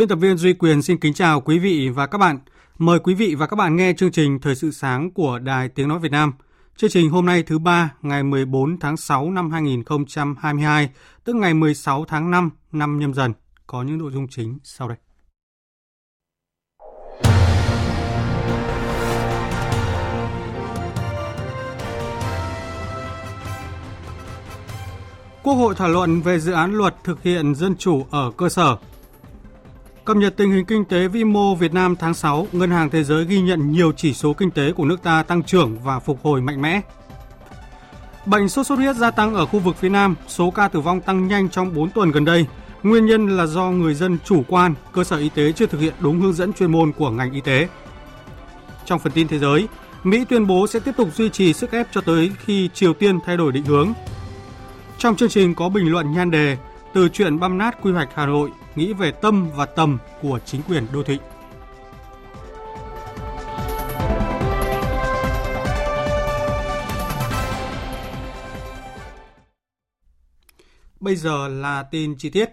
Biên 0.00 0.08
tập 0.08 0.16
viên 0.16 0.36
Duy 0.36 0.52
Quyền 0.52 0.82
xin 0.82 0.98
kính 0.98 1.14
chào 1.14 1.40
quý 1.40 1.58
vị 1.58 1.88
và 1.88 2.06
các 2.06 2.18
bạn. 2.18 2.38
Mời 2.78 2.98
quý 2.98 3.14
vị 3.14 3.34
và 3.34 3.46
các 3.46 3.56
bạn 3.56 3.76
nghe 3.76 3.92
chương 3.92 4.12
trình 4.12 4.40
Thời 4.40 4.54
sự 4.54 4.70
sáng 4.70 5.10
của 5.10 5.38
Đài 5.38 5.68
Tiếng 5.68 5.88
Nói 5.88 5.98
Việt 5.98 6.12
Nam. 6.12 6.32
Chương 6.76 6.90
trình 6.90 7.10
hôm 7.10 7.26
nay 7.26 7.42
thứ 7.42 7.58
ba 7.58 7.94
ngày 8.02 8.22
14 8.22 8.78
tháng 8.78 8.96
6 8.96 9.30
năm 9.30 9.50
2022, 9.50 10.90
tức 11.24 11.36
ngày 11.36 11.54
16 11.54 12.04
tháng 12.08 12.30
5 12.30 12.50
năm 12.72 12.98
nhâm 12.98 13.14
dần. 13.14 13.32
Có 13.66 13.82
những 13.82 13.98
nội 13.98 14.12
dung 14.12 14.28
chính 14.28 14.58
sau 14.64 14.88
đây. 14.88 14.98
Quốc 25.42 25.54
hội 25.54 25.74
thảo 25.74 25.88
luận 25.88 26.20
về 26.20 26.40
dự 26.40 26.52
án 26.52 26.72
luật 26.72 26.94
thực 27.04 27.22
hiện 27.22 27.54
dân 27.54 27.76
chủ 27.76 28.06
ở 28.10 28.30
cơ 28.36 28.48
sở– 28.48 28.76
Cập 30.10 30.16
nhật 30.16 30.36
tình 30.36 30.50
hình 30.50 30.64
kinh 30.64 30.84
tế 30.84 31.08
vĩ 31.08 31.24
mô 31.24 31.54
Việt 31.54 31.74
Nam 31.74 31.96
tháng 31.96 32.14
6, 32.14 32.46
Ngân 32.52 32.70
hàng 32.70 32.90
Thế 32.90 33.04
giới 33.04 33.24
ghi 33.24 33.40
nhận 33.40 33.72
nhiều 33.72 33.92
chỉ 33.96 34.14
số 34.14 34.32
kinh 34.32 34.50
tế 34.50 34.72
của 34.72 34.84
nước 34.84 35.02
ta 35.02 35.22
tăng 35.22 35.42
trưởng 35.42 35.78
và 35.78 35.98
phục 35.98 36.18
hồi 36.22 36.40
mạnh 36.40 36.62
mẽ. 36.62 36.80
Bệnh 38.26 38.48
sốt 38.48 38.66
xuất 38.66 38.78
huyết 38.78 38.96
gia 38.96 39.10
tăng 39.10 39.34
ở 39.34 39.46
khu 39.46 39.58
vực 39.58 39.76
phía 39.76 39.88
Nam, 39.88 40.14
số 40.28 40.50
ca 40.50 40.68
tử 40.68 40.80
vong 40.80 41.00
tăng 41.00 41.28
nhanh 41.28 41.48
trong 41.48 41.74
4 41.74 41.90
tuần 41.90 42.10
gần 42.10 42.24
đây. 42.24 42.46
Nguyên 42.82 43.06
nhân 43.06 43.36
là 43.36 43.46
do 43.46 43.70
người 43.70 43.94
dân 43.94 44.18
chủ 44.24 44.42
quan, 44.48 44.74
cơ 44.92 45.04
sở 45.04 45.16
y 45.16 45.28
tế 45.28 45.52
chưa 45.52 45.66
thực 45.66 45.80
hiện 45.80 45.94
đúng 46.00 46.20
hướng 46.20 46.32
dẫn 46.32 46.52
chuyên 46.52 46.72
môn 46.72 46.92
của 46.92 47.10
ngành 47.10 47.32
y 47.32 47.40
tế. 47.40 47.68
Trong 48.84 48.98
phần 48.98 49.12
tin 49.12 49.28
thế 49.28 49.38
giới, 49.38 49.68
Mỹ 50.04 50.24
tuyên 50.28 50.46
bố 50.46 50.66
sẽ 50.66 50.80
tiếp 50.80 50.92
tục 50.96 51.08
duy 51.14 51.28
trì 51.28 51.52
sức 51.52 51.72
ép 51.72 51.86
cho 51.92 52.00
tới 52.00 52.30
khi 52.38 52.70
Triều 52.74 52.94
Tiên 52.94 53.18
thay 53.26 53.36
đổi 53.36 53.52
định 53.52 53.64
hướng. 53.64 53.92
Trong 54.98 55.16
chương 55.16 55.28
trình 55.28 55.54
có 55.54 55.68
bình 55.68 55.92
luận 55.92 56.12
nhan 56.12 56.30
đề 56.30 56.56
từ 56.94 57.08
chuyện 57.08 57.38
băm 57.38 57.58
nát 57.58 57.78
quy 57.82 57.92
hoạch 57.92 58.08
Hà 58.14 58.26
Nội 58.26 58.50
nghĩ 58.76 58.92
về 58.92 59.10
tâm 59.10 59.48
và 59.56 59.66
tầm 59.66 59.98
của 60.22 60.38
chính 60.44 60.62
quyền 60.68 60.86
đô 60.92 61.02
thị. 61.02 61.18
Bây 71.00 71.16
giờ 71.16 71.48
là 71.48 71.82
tin 71.82 72.14
chi 72.18 72.30
tiết. 72.30 72.50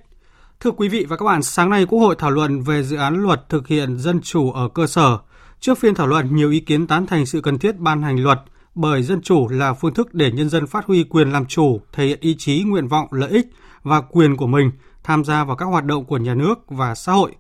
Thưa 0.59 0.71
quý 0.71 0.88
vị 0.88 1.05
và 1.09 1.17
các 1.17 1.25
bạn, 1.25 1.43
sáng 1.43 1.69
nay 1.69 1.85
Quốc 1.85 1.99
hội 1.99 2.15
thảo 2.19 2.31
luận 2.31 2.61
về 2.61 2.83
dự 2.83 2.97
án 2.97 3.15
luật 3.15 3.49
thực 3.49 3.67
hiện 3.67 3.97
dân 3.97 4.21
chủ 4.21 4.52
ở 4.52 4.69
cơ 4.73 4.88
sở. 4.88 5.17
Trước 5.59 5.77
phiên 5.77 5.95
thảo 5.95 6.08
luận, 6.08 6.36
nhiều 6.36 6.52
ý 6.52 6.59
kiến 6.59 6.87
tán 6.87 7.08
thành 7.08 7.25
sự 7.25 7.42
cần 7.42 7.59
thiết 7.59 7.77
ban 7.77 8.04
hành 8.04 8.23
luật 8.23 8.39
bởi 8.75 9.04
dân 9.04 9.21
chủ 9.21 9.48
là 9.48 9.73
phương 9.73 9.93
thức 9.93 10.14
để 10.14 10.31
nhân 10.31 10.49
dân 10.49 10.67
phát 10.67 10.86
huy 10.86 11.04
quyền 11.04 11.31
làm 11.31 11.45
chủ, 11.45 11.81
thể 11.93 12.05
hiện 12.05 12.19
ý 12.21 12.36
chí, 12.37 12.64
nguyện 12.64 12.87
vọng, 12.87 13.08
lợi 13.11 13.30
ích 13.30 13.48
và 13.83 14.02
quyền 14.02 14.38
của 14.38 14.48
mình 14.48 14.71
tham 15.04 15.23
gia 15.23 15.43
vào 15.43 15.55
các 15.55 15.65
hoạt 15.65 15.86
động 15.86 16.05
của 16.05 16.17
nhà 16.17 16.36
nước 16.36 16.55
và 16.67 16.95
xã 16.95 17.11
hội. 17.11 17.36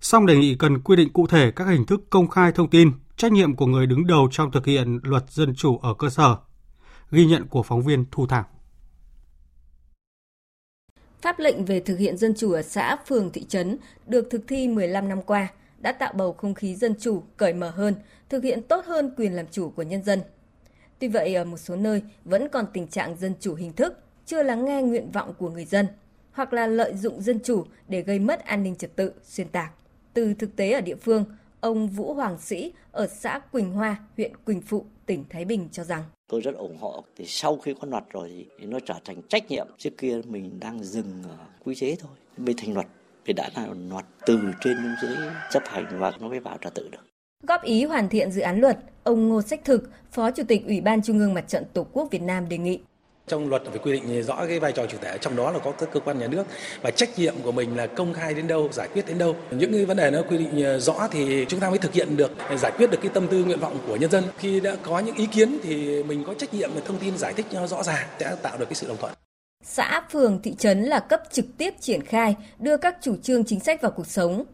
Song 0.00 0.26
đề 0.26 0.36
nghị 0.36 0.54
cần 0.54 0.80
quy 0.80 0.96
định 0.96 1.12
cụ 1.12 1.26
thể 1.26 1.50
các 1.50 1.64
hình 1.64 1.86
thức 1.86 2.00
công 2.10 2.28
khai 2.28 2.52
thông 2.52 2.70
tin, 2.70 2.92
trách 3.16 3.32
nhiệm 3.32 3.56
của 3.56 3.66
người 3.66 3.86
đứng 3.86 4.06
đầu 4.06 4.28
trong 4.30 4.52
thực 4.52 4.66
hiện 4.66 5.00
luật 5.02 5.30
dân 5.30 5.54
chủ 5.54 5.78
ở 5.78 5.94
cơ 5.94 6.10
sở. 6.10 6.36
Ghi 7.10 7.26
nhận 7.26 7.46
của 7.46 7.62
phóng 7.62 7.82
viên 7.82 8.04
Thu 8.10 8.26
Thảo. 8.26 8.44
Pháp 11.22 11.38
lệnh 11.38 11.64
về 11.64 11.80
thực 11.80 11.98
hiện 11.98 12.16
dân 12.16 12.34
chủ 12.36 12.52
ở 12.52 12.62
xã, 12.62 12.96
phường, 13.06 13.30
thị 13.32 13.44
trấn 13.44 13.78
được 14.06 14.28
thực 14.30 14.42
thi 14.48 14.68
15 14.68 15.08
năm 15.08 15.22
qua 15.22 15.48
đã 15.78 15.92
tạo 15.92 16.12
bầu 16.16 16.32
không 16.32 16.54
khí 16.54 16.74
dân 16.74 16.94
chủ 17.00 17.22
cởi 17.36 17.52
mở 17.52 17.70
hơn, 17.70 17.94
thực 18.28 18.44
hiện 18.44 18.62
tốt 18.62 18.84
hơn 18.86 19.14
quyền 19.16 19.32
làm 19.32 19.46
chủ 19.50 19.70
của 19.70 19.82
nhân 19.82 20.04
dân. 20.04 20.22
Tuy 20.98 21.08
vậy, 21.08 21.34
ở 21.34 21.44
một 21.44 21.56
số 21.56 21.76
nơi 21.76 22.02
vẫn 22.24 22.48
còn 22.52 22.64
tình 22.72 22.88
trạng 22.88 23.16
dân 23.16 23.34
chủ 23.40 23.54
hình 23.54 23.72
thức, 23.72 24.05
chưa 24.26 24.42
lắng 24.42 24.64
nghe 24.64 24.82
nguyện 24.82 25.10
vọng 25.10 25.34
của 25.38 25.50
người 25.50 25.64
dân– 25.64 25.86
hoặc 26.36 26.52
là 26.52 26.66
lợi 26.66 26.94
dụng 26.94 27.22
dân 27.22 27.40
chủ 27.44 27.64
để 27.88 28.02
gây 28.02 28.18
mất 28.18 28.44
an 28.44 28.62
ninh 28.62 28.76
trật 28.76 28.96
tự, 28.96 29.12
xuyên 29.22 29.48
tạc. 29.48 29.72
Từ 30.14 30.34
thực 30.34 30.56
tế 30.56 30.72
ở 30.72 30.80
địa 30.80 30.94
phương, 30.94 31.24
ông 31.60 31.88
Vũ 31.88 32.14
Hoàng 32.14 32.38
Sĩ 32.38 32.72
ở 32.92 33.06
xã 33.06 33.38
Quỳnh 33.52 33.72
Hoa, 33.72 33.96
huyện 34.16 34.32
Quỳnh 34.44 34.60
Phụ, 34.60 34.84
tỉnh 35.06 35.24
Thái 35.30 35.44
Bình 35.44 35.68
cho 35.72 35.84
rằng 35.84 36.02
Tôi 36.28 36.40
rất 36.40 36.54
ủng 36.54 36.76
hộ. 36.80 37.04
Thì 37.16 37.24
sau 37.26 37.56
khi 37.56 37.74
có 37.80 37.88
luật 37.90 38.04
rồi 38.10 38.46
thì 38.60 38.66
nó 38.66 38.78
trở 38.86 38.94
thành 39.04 39.22
trách 39.28 39.50
nhiệm. 39.50 39.66
Trước 39.78 39.90
kia 39.98 40.20
mình 40.28 40.60
đang 40.60 40.84
dừng 40.84 41.22
ở 41.28 41.36
quy 41.64 41.74
chế 41.74 41.96
thôi. 42.00 42.10
Bây 42.36 42.54
thành 42.58 42.74
luật 42.74 42.86
thì 43.26 43.32
đã 43.32 43.50
là 43.56 43.66
luật 43.90 44.04
từ 44.26 44.38
trên 44.60 44.76
đến 44.82 44.94
dưới 45.02 45.16
chấp 45.50 45.62
hành 45.66 45.98
và 45.98 46.12
nó 46.20 46.28
mới 46.28 46.40
vào 46.40 46.58
trật 46.60 46.74
tự 46.74 46.88
được. 46.92 47.06
Góp 47.42 47.62
ý 47.62 47.84
hoàn 47.84 48.08
thiện 48.08 48.30
dự 48.30 48.40
án 48.40 48.60
luật, 48.60 48.78
ông 49.04 49.28
Ngô 49.28 49.42
Sách 49.42 49.64
Thực, 49.64 49.90
Phó 50.10 50.30
Chủ 50.30 50.42
tịch 50.48 50.66
Ủy 50.66 50.80
ban 50.80 51.02
Trung 51.02 51.18
ương 51.18 51.34
Mặt 51.34 51.48
trận 51.48 51.64
Tổ 51.72 51.86
quốc 51.92 52.08
Việt 52.10 52.22
Nam 52.22 52.48
đề 52.48 52.58
nghị 52.58 52.80
trong 53.26 53.48
luật 53.48 53.62
phải 53.64 53.78
quy 53.78 53.92
định 53.92 54.22
rõ 54.22 54.46
cái 54.48 54.60
vai 54.60 54.72
trò 54.72 54.86
chủ 54.86 54.98
thể, 55.00 55.18
trong 55.20 55.36
đó 55.36 55.50
là 55.50 55.58
có 55.58 55.72
các 55.72 55.88
cơ 55.92 56.00
quan 56.00 56.18
nhà 56.18 56.26
nước 56.26 56.44
và 56.82 56.90
trách 56.90 57.18
nhiệm 57.18 57.34
của 57.42 57.52
mình 57.52 57.76
là 57.76 57.86
công 57.86 58.12
khai 58.12 58.34
đến 58.34 58.46
đâu, 58.46 58.68
giải 58.72 58.88
quyết 58.92 59.06
đến 59.06 59.18
đâu. 59.18 59.36
Những 59.50 59.72
cái 59.72 59.84
vấn 59.84 59.96
đề 59.96 60.10
nó 60.10 60.22
quy 60.22 60.38
định 60.38 60.64
ờ, 60.64 60.78
rõ 60.78 61.08
thì 61.10 61.44
chúng 61.48 61.60
ta 61.60 61.70
mới 61.70 61.78
thực 61.78 61.92
hiện 61.92 62.16
được 62.16 62.30
giải 62.58 62.72
quyết 62.76 62.90
được 62.90 62.98
cái 63.02 63.10
tâm 63.14 63.28
tư, 63.28 63.44
nguyện 63.44 63.60
vọng 63.60 63.78
của 63.86 63.96
nhân 63.96 64.10
dân. 64.10 64.24
Khi 64.38 64.60
đã 64.60 64.76
có 64.82 64.98
những 64.98 65.16
ý 65.16 65.26
kiến 65.26 65.58
thì 65.62 66.02
mình 66.02 66.24
có 66.26 66.34
trách 66.34 66.54
nhiệm 66.54 66.70
thông 66.84 66.98
tin 66.98 67.18
giải 67.18 67.32
thích 67.32 67.46
cho 67.52 67.66
rõ 67.66 67.82
ràng, 67.82 68.06
sẽ 68.20 68.36
tạo 68.42 68.58
được 68.58 68.66
cái 68.68 68.74
sự 68.74 68.88
đồng 68.88 68.96
thuận. 68.96 69.12
Xã 69.64 70.02
phường, 70.10 70.42
thị 70.42 70.54
trấn 70.58 70.82
là 70.82 71.00
cấp 71.00 71.22
trực 71.32 71.44
tiếp 71.58 71.74
triển 71.80 72.02
khai, 72.02 72.36
đưa 72.58 72.76
các 72.76 72.96
chủ 73.02 73.16
trương 73.16 73.44
chính 73.44 73.60
sách 73.60 73.82
vào 73.82 73.90
cuộc 73.90 74.06
sống. 74.06 74.44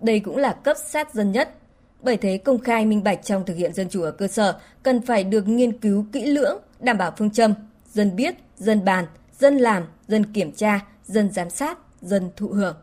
Đây 0.00 0.20
cũng 0.20 0.36
là 0.36 0.52
cấp 0.52 0.76
sát 0.86 1.14
dân 1.14 1.32
nhất. 1.32 1.54
Bởi 2.02 2.16
thế 2.16 2.38
công 2.38 2.58
khai 2.58 2.86
minh 2.86 3.02
bạch 3.02 3.24
trong 3.24 3.46
thực 3.46 3.54
hiện 3.54 3.72
dân 3.72 3.88
chủ 3.88 4.02
ở 4.02 4.10
cơ 4.10 4.28
sở 4.28 4.58
cần 4.82 5.00
phải 5.00 5.24
được 5.24 5.48
nghiên 5.48 5.78
cứu 5.78 6.06
kỹ 6.12 6.26
lưỡng, 6.26 6.58
đảm 6.80 6.98
bảo 6.98 7.12
phương 7.16 7.30
châm 7.30 7.54
dân 7.92 8.16
biết, 8.16 8.34
dân 8.56 8.84
bàn, 8.84 9.06
dân 9.38 9.56
làm, 9.56 9.82
dân 10.08 10.32
kiểm 10.32 10.52
tra, 10.52 10.80
dân 11.04 11.32
giám 11.32 11.50
sát, 11.50 11.78
dân 12.00 12.30
thụ 12.36 12.48
hưởng. 12.48 12.76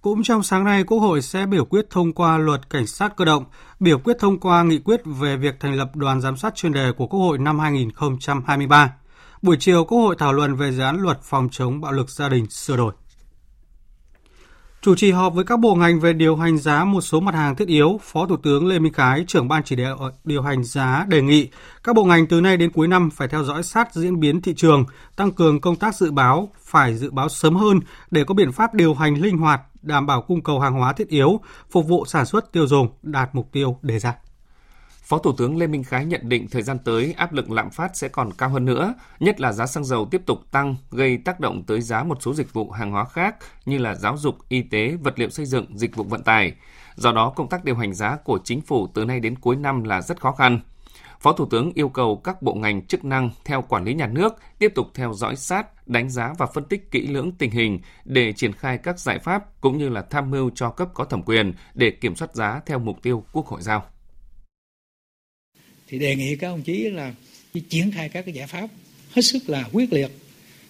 Cũng 0.00 0.22
trong 0.22 0.42
sáng 0.42 0.64
nay, 0.64 0.84
Quốc 0.84 0.98
hội 0.98 1.22
sẽ 1.22 1.46
biểu 1.46 1.64
quyết 1.64 1.90
thông 1.90 2.12
qua 2.12 2.38
luật 2.38 2.70
cảnh 2.70 2.86
sát 2.86 3.16
cơ 3.16 3.24
động, 3.24 3.44
biểu 3.80 3.98
quyết 3.98 4.16
thông 4.18 4.40
qua 4.40 4.62
nghị 4.62 4.78
quyết 4.78 5.00
về 5.04 5.36
việc 5.36 5.60
thành 5.60 5.74
lập 5.74 5.96
đoàn 5.96 6.20
giám 6.20 6.36
sát 6.36 6.54
chuyên 6.54 6.72
đề 6.72 6.92
của 6.96 7.06
Quốc 7.06 7.20
hội 7.20 7.38
năm 7.38 7.58
2023. 7.58 8.94
Buổi 9.42 9.56
chiều, 9.60 9.84
Quốc 9.84 9.98
hội 9.98 10.16
thảo 10.18 10.32
luận 10.32 10.54
về 10.54 10.72
dự 10.72 10.82
án 10.82 11.00
luật 11.00 11.22
phòng 11.22 11.48
chống 11.52 11.80
bạo 11.80 11.92
lực 11.92 12.10
gia 12.10 12.28
đình 12.28 12.50
sửa 12.50 12.76
đổi. 12.76 12.92
Chủ 14.82 14.94
trì 14.94 15.10
họp 15.10 15.34
với 15.34 15.44
các 15.44 15.60
bộ 15.60 15.74
ngành 15.74 16.00
về 16.00 16.12
điều 16.12 16.36
hành 16.36 16.58
giá 16.58 16.84
một 16.84 17.00
số 17.00 17.20
mặt 17.20 17.34
hàng 17.34 17.56
thiết 17.56 17.68
yếu, 17.68 18.00
Phó 18.02 18.26
Thủ 18.26 18.36
tướng 18.36 18.66
Lê 18.66 18.78
Minh 18.78 18.92
Khái, 18.92 19.24
trưởng 19.28 19.48
ban 19.48 19.62
chỉ 19.64 19.76
đạo 19.76 20.10
điều 20.24 20.42
hành 20.42 20.64
giá 20.64 21.04
đề 21.08 21.22
nghị 21.22 21.48
các 21.84 21.94
bộ 21.94 22.04
ngành 22.04 22.26
từ 22.26 22.40
nay 22.40 22.56
đến 22.56 22.72
cuối 22.72 22.88
năm 22.88 23.10
phải 23.10 23.28
theo 23.28 23.44
dõi 23.44 23.62
sát 23.62 23.94
diễn 23.94 24.20
biến 24.20 24.42
thị 24.42 24.54
trường, 24.54 24.84
tăng 25.16 25.32
cường 25.32 25.60
công 25.60 25.76
tác 25.76 25.94
dự 25.94 26.10
báo, 26.10 26.48
phải 26.60 26.96
dự 26.96 27.10
báo 27.10 27.28
sớm 27.28 27.56
hơn 27.56 27.80
để 28.10 28.24
có 28.24 28.34
biện 28.34 28.52
pháp 28.52 28.74
điều 28.74 28.94
hành 28.94 29.14
linh 29.14 29.38
hoạt, 29.38 29.60
đảm 29.82 30.06
bảo 30.06 30.22
cung 30.22 30.42
cầu 30.42 30.60
hàng 30.60 30.74
hóa 30.74 30.92
thiết 30.92 31.08
yếu, 31.08 31.40
phục 31.70 31.88
vụ 31.88 32.04
sản 32.06 32.26
xuất 32.26 32.52
tiêu 32.52 32.66
dùng 32.66 32.88
đạt 33.02 33.28
mục 33.32 33.48
tiêu 33.52 33.78
đề 33.82 33.98
ra. 33.98 34.14
Phó 35.08 35.18
Thủ 35.18 35.32
tướng 35.32 35.58
Lê 35.58 35.66
Minh 35.66 35.84
Khái 35.84 36.04
nhận 36.04 36.28
định 36.28 36.48
thời 36.48 36.62
gian 36.62 36.78
tới 36.78 37.14
áp 37.16 37.32
lực 37.32 37.50
lạm 37.50 37.70
phát 37.70 37.96
sẽ 37.96 38.08
còn 38.08 38.32
cao 38.32 38.48
hơn 38.48 38.64
nữa, 38.64 38.94
nhất 39.20 39.40
là 39.40 39.52
giá 39.52 39.66
xăng 39.66 39.84
dầu 39.84 40.08
tiếp 40.10 40.22
tục 40.26 40.40
tăng 40.50 40.76
gây 40.90 41.16
tác 41.16 41.40
động 41.40 41.62
tới 41.66 41.80
giá 41.80 42.02
một 42.02 42.22
số 42.22 42.34
dịch 42.34 42.52
vụ 42.52 42.70
hàng 42.70 42.90
hóa 42.90 43.04
khác 43.04 43.36
như 43.66 43.78
là 43.78 43.94
giáo 43.94 44.16
dục, 44.16 44.36
y 44.48 44.62
tế, 44.62 44.96
vật 45.02 45.18
liệu 45.18 45.30
xây 45.30 45.46
dựng, 45.46 45.78
dịch 45.78 45.96
vụ 45.96 46.04
vận 46.04 46.22
tải. 46.22 46.52
Do 46.96 47.12
đó, 47.12 47.32
công 47.36 47.48
tác 47.48 47.64
điều 47.64 47.76
hành 47.76 47.94
giá 47.94 48.16
của 48.16 48.38
chính 48.44 48.60
phủ 48.60 48.86
từ 48.94 49.04
nay 49.04 49.20
đến 49.20 49.38
cuối 49.38 49.56
năm 49.56 49.84
là 49.84 50.02
rất 50.02 50.20
khó 50.20 50.32
khăn. 50.32 50.60
Phó 51.20 51.32
Thủ 51.32 51.46
tướng 51.46 51.72
yêu 51.74 51.88
cầu 51.88 52.20
các 52.24 52.42
bộ 52.42 52.54
ngành 52.54 52.86
chức 52.86 53.04
năng 53.04 53.30
theo 53.44 53.62
quản 53.62 53.84
lý 53.84 53.94
nhà 53.94 54.06
nước 54.06 54.34
tiếp 54.58 54.72
tục 54.74 54.86
theo 54.94 55.14
dõi 55.14 55.36
sát, 55.36 55.88
đánh 55.88 56.10
giá 56.10 56.34
và 56.38 56.46
phân 56.46 56.64
tích 56.64 56.90
kỹ 56.90 57.06
lưỡng 57.06 57.32
tình 57.32 57.50
hình 57.50 57.80
để 58.04 58.32
triển 58.32 58.52
khai 58.52 58.78
các 58.78 58.98
giải 58.98 59.18
pháp 59.18 59.60
cũng 59.60 59.78
như 59.78 59.88
là 59.88 60.02
tham 60.02 60.30
mưu 60.30 60.50
cho 60.54 60.70
cấp 60.70 60.88
có 60.94 61.04
thẩm 61.04 61.22
quyền 61.22 61.52
để 61.74 61.90
kiểm 61.90 62.16
soát 62.16 62.34
giá 62.34 62.60
theo 62.66 62.78
mục 62.78 63.02
tiêu 63.02 63.24
Quốc 63.32 63.46
hội 63.46 63.62
giao 63.62 63.84
thì 65.88 65.98
đề 65.98 66.16
nghị 66.16 66.36
các 66.36 66.48
ông 66.48 66.62
chí 66.62 66.90
là 66.90 67.14
triển 67.68 67.90
khai 67.90 68.08
các 68.08 68.24
cái 68.24 68.34
giải 68.34 68.46
pháp 68.46 68.70
hết 69.10 69.22
sức 69.22 69.48
là 69.48 69.64
quyết 69.72 69.92
liệt 69.92 70.10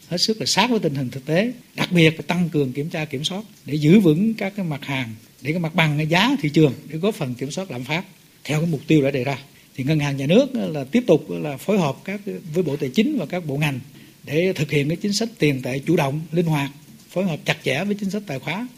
hết 0.09 0.19
sức 0.19 0.41
là 0.41 0.47
sát 0.47 0.71
với 0.71 0.79
tình 0.79 0.95
hình 0.95 1.11
thực 1.11 1.27
tế, 1.27 1.53
đặc 1.77 1.93
biệt 1.93 2.11
là 2.17 2.23
tăng 2.27 2.49
cường 2.49 2.73
kiểm 2.73 2.91
tra 2.91 3.05
kiểm 3.05 3.25
soát 3.25 3.43
để 3.65 3.75
giữ 3.75 4.01
vững 4.01 4.35
các 4.35 4.53
cái 4.57 4.67
mặt 4.67 4.85
hàng 4.85 5.15
để 5.43 5.53
cái 5.53 5.61
mặt 5.61 5.75
bằng 5.75 5.97
cái 5.97 6.07
giá 6.07 6.37
thị 6.41 6.49
trường 6.49 6.73
để 6.89 6.99
góp 6.99 7.15
phần 7.15 7.35
kiểm 7.35 7.51
soát 7.51 7.71
lạm 7.71 7.85
phát 7.85 8.05
theo 8.45 8.61
cái 8.61 8.69
mục 8.71 8.81
tiêu 8.87 9.03
đã 9.03 9.11
đề 9.11 9.25
ra. 9.25 9.39
Thì 9.75 9.85
ngân 9.85 9.99
hàng 9.99 10.17
nhà 10.17 10.27
nước 10.27 10.55
là 10.55 10.85
tiếp 10.85 11.05
tục 11.07 11.27
là 11.31 11.57
phối 11.57 11.79
hợp 11.79 11.97
các 12.05 12.21
với 12.55 12.63
Bộ 12.63 12.77
Tài 12.77 12.91
chính 12.95 13.19
và 13.19 13.27
các 13.27 13.47
bộ 13.47 13.57
ngành 13.57 13.81
để 14.25 14.53
thực 14.53 14.71
hiện 14.71 14.89
cái 14.89 14.97
chính 14.97 15.13
sách 15.13 15.29
tiền 15.39 15.63
tệ 15.63 15.79
chủ 15.79 15.97
động, 15.97 16.21
linh 16.33 16.47
hoạt, 16.47 16.71
phối 17.11 17.25
hợp 17.25 17.41
chặt 17.45 17.57
chẽ 17.65 17.85
với 17.85 17.95
chính 17.95 18.11
sách 18.11 18.23
tài 18.27 18.39
khóa 18.39 18.69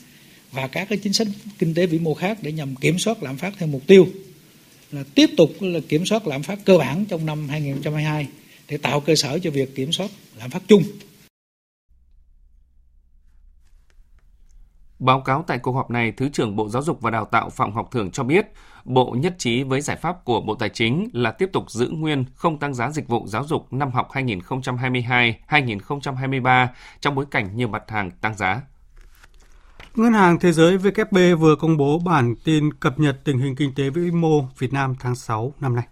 và 0.53 0.69
các 0.69 0.89
cái 0.89 0.99
chính 0.99 1.13
sách 1.13 1.29
kinh 1.59 1.75
tế 1.75 1.87
vĩ 1.87 1.99
mô 1.99 2.15
khác 2.15 2.39
để 2.43 2.53
nhằm 2.53 2.77
kiểm 2.77 2.99
soát 2.99 3.23
lạm 3.23 3.37
phát 3.37 3.55
theo 3.59 3.69
mục 3.69 3.87
tiêu 3.87 4.09
là 4.93 5.05
tiếp 5.15 5.31
tục 5.37 5.51
là 5.61 5.81
kiểm 5.89 6.07
soát 6.07 6.27
lạm 6.27 6.43
phát 6.43 6.59
cơ 6.65 6.79
bản 6.79 7.05
trong 7.05 7.27
năm 7.27 7.49
2022 7.49 8.29
để 8.69 8.77
tạo 8.77 9.01
cơ 9.01 9.15
sở 9.15 9.39
cho 9.39 9.51
việc 9.51 9.75
kiểm 9.75 9.93
soát 9.93 10.11
lạm 10.39 10.51
phát 10.51 10.63
chung. 10.69 10.83
Báo 14.99 15.21
cáo 15.21 15.45
tại 15.47 15.59
cuộc 15.59 15.73
họp 15.73 15.91
này, 15.91 16.13
Thứ 16.13 16.29
trưởng 16.29 16.57
Bộ 16.57 16.69
Giáo 16.69 16.83
dục 16.83 17.01
và 17.01 17.11
Đào 17.11 17.25
tạo 17.25 17.51
Phạm 17.51 17.75
Ngọc 17.75 17.91
Thường 17.91 18.11
cho 18.11 18.23
biết, 18.23 18.47
Bộ 18.85 19.17
nhất 19.19 19.35
trí 19.39 19.63
với 19.63 19.81
giải 19.81 19.97
pháp 19.97 20.25
của 20.25 20.41
Bộ 20.41 20.55
Tài 20.55 20.69
chính 20.69 21.09
là 21.13 21.31
tiếp 21.31 21.51
tục 21.53 21.71
giữ 21.71 21.89
nguyên 21.89 22.25
không 22.35 22.59
tăng 22.59 22.75
giá 22.75 22.91
dịch 22.91 23.09
vụ 23.09 23.27
giáo 23.27 23.45
dục 23.45 23.73
năm 23.73 23.91
học 23.91 24.09
2022-2023 24.13 26.67
trong 27.01 27.15
bối 27.15 27.27
cảnh 27.31 27.57
nhiều 27.57 27.69
mặt 27.69 27.83
hàng 27.89 28.11
tăng 28.11 28.37
giá. 28.37 28.61
Ngân 29.95 30.13
hàng 30.13 30.39
Thế 30.39 30.53
giới 30.53 30.79
WB 30.79 31.37
vừa 31.37 31.57
công 31.57 31.77
bố 31.77 31.99
bản 31.99 32.35
tin 32.45 32.73
cập 32.73 32.99
nhật 32.99 33.21
tình 33.25 33.39
hình 33.39 33.57
kinh 33.57 33.75
tế 33.75 33.91
vĩ 33.91 34.11
mô 34.11 34.43
Việt 34.59 34.73
Nam 34.73 34.95
tháng 35.01 35.15
6 35.15 35.55
năm 35.61 35.75
nay. 35.77 35.85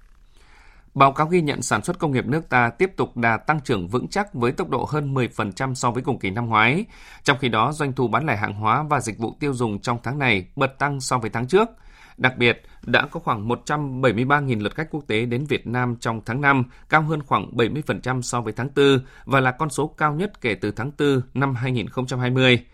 Báo 0.95 1.13
cáo 1.13 1.27
ghi 1.27 1.41
nhận 1.41 1.63
sản 1.63 1.85
xuất 1.85 1.99
công 1.99 2.13
nghiệp 2.13 2.27
nước 2.27 2.49
ta 2.49 2.71
tiếp 2.71 2.93
tục 2.97 3.17
đà 3.17 3.37
tăng 3.37 3.61
trưởng 3.61 3.89
vững 3.89 4.09
chắc 4.09 4.35
với 4.35 4.53
tốc 4.53 4.71
độ 4.71 4.87
hơn 4.89 5.15
10% 5.15 5.75
so 5.75 5.91
với 5.91 6.03
cùng 6.03 6.19
kỳ 6.19 6.31
năm 6.31 6.47
ngoái. 6.47 6.85
Trong 7.23 7.39
khi 7.41 7.49
đó, 7.49 7.73
doanh 7.73 7.93
thu 7.93 8.09
bán 8.09 8.27
lẻ 8.27 8.37
hàng 8.37 8.55
hóa 8.55 8.83
và 8.83 9.01
dịch 9.01 9.19
vụ 9.19 9.37
tiêu 9.41 9.55
dùng 9.55 9.79
trong 9.79 9.99
tháng 10.03 10.19
này 10.19 10.47
bật 10.57 10.79
tăng 10.79 11.01
so 11.01 11.19
với 11.19 11.31
tháng 11.31 11.47
trước. 11.47 11.69
Đặc 12.17 12.37
biệt, 12.39 12.63
đã 12.83 13.07
có 13.07 13.21
khoảng 13.21 13.49
173.000 13.49 14.63
lượt 14.63 14.75
khách 14.75 14.91
quốc 14.91 15.05
tế 15.07 15.27
đến 15.27 15.45
Việt 15.45 15.67
Nam 15.67 15.97
trong 16.01 16.21
tháng 16.27 16.41
5, 16.41 16.65
cao 16.89 17.03
hơn 17.03 17.23
khoảng 17.23 17.51
70% 17.57 18.23
so 18.23 18.41
với 18.41 18.53
tháng 18.53 18.69
4 18.77 19.01
và 19.25 19.41
là 19.41 19.51
con 19.51 19.71
số 19.71 19.87
cao 19.87 20.15
nhất 20.15 20.41
kể 20.41 20.55
từ 20.55 20.71
tháng 20.71 20.91
4 20.99 21.21
năm 21.35 21.55
2020 21.55 22.65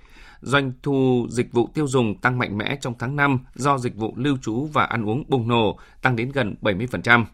doanh 0.44 0.72
thu 0.82 1.26
dịch 1.30 1.52
vụ 1.52 1.68
tiêu 1.74 1.86
dùng 1.86 2.18
tăng 2.18 2.38
mạnh 2.38 2.58
mẽ 2.58 2.76
trong 2.80 2.94
tháng 2.98 3.16
5 3.16 3.38
do 3.54 3.78
dịch 3.78 3.96
vụ 3.96 4.12
lưu 4.16 4.36
trú 4.42 4.66
và 4.72 4.84
ăn 4.84 5.08
uống 5.08 5.24
bùng 5.28 5.48
nổ, 5.48 5.78
tăng 6.02 6.16
đến 6.16 6.30
gần 6.32 6.54
70%. 6.62 7.24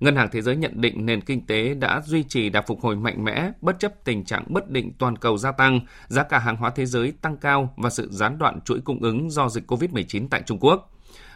Ngân 0.00 0.16
hàng 0.16 0.28
Thế 0.32 0.42
giới 0.42 0.56
nhận 0.56 0.80
định 0.80 1.06
nền 1.06 1.20
kinh 1.20 1.46
tế 1.46 1.74
đã 1.74 2.02
duy 2.06 2.22
trì 2.22 2.48
đà 2.48 2.62
phục 2.62 2.80
hồi 2.80 2.96
mạnh 2.96 3.24
mẽ 3.24 3.50
bất 3.60 3.78
chấp 3.78 4.04
tình 4.04 4.24
trạng 4.24 4.44
bất 4.48 4.70
định 4.70 4.92
toàn 4.98 5.16
cầu 5.16 5.36
gia 5.36 5.52
tăng, 5.52 5.80
giá 6.08 6.22
cả 6.22 6.38
hàng 6.38 6.56
hóa 6.56 6.70
thế 6.70 6.86
giới 6.86 7.12
tăng 7.22 7.36
cao 7.36 7.74
và 7.76 7.90
sự 7.90 8.08
gián 8.10 8.38
đoạn 8.38 8.60
chuỗi 8.60 8.80
cung 8.80 9.02
ứng 9.02 9.30
do 9.30 9.48
dịch 9.48 9.72
COVID-19 9.72 10.28
tại 10.30 10.42
Trung 10.46 10.58
Quốc. 10.60 10.90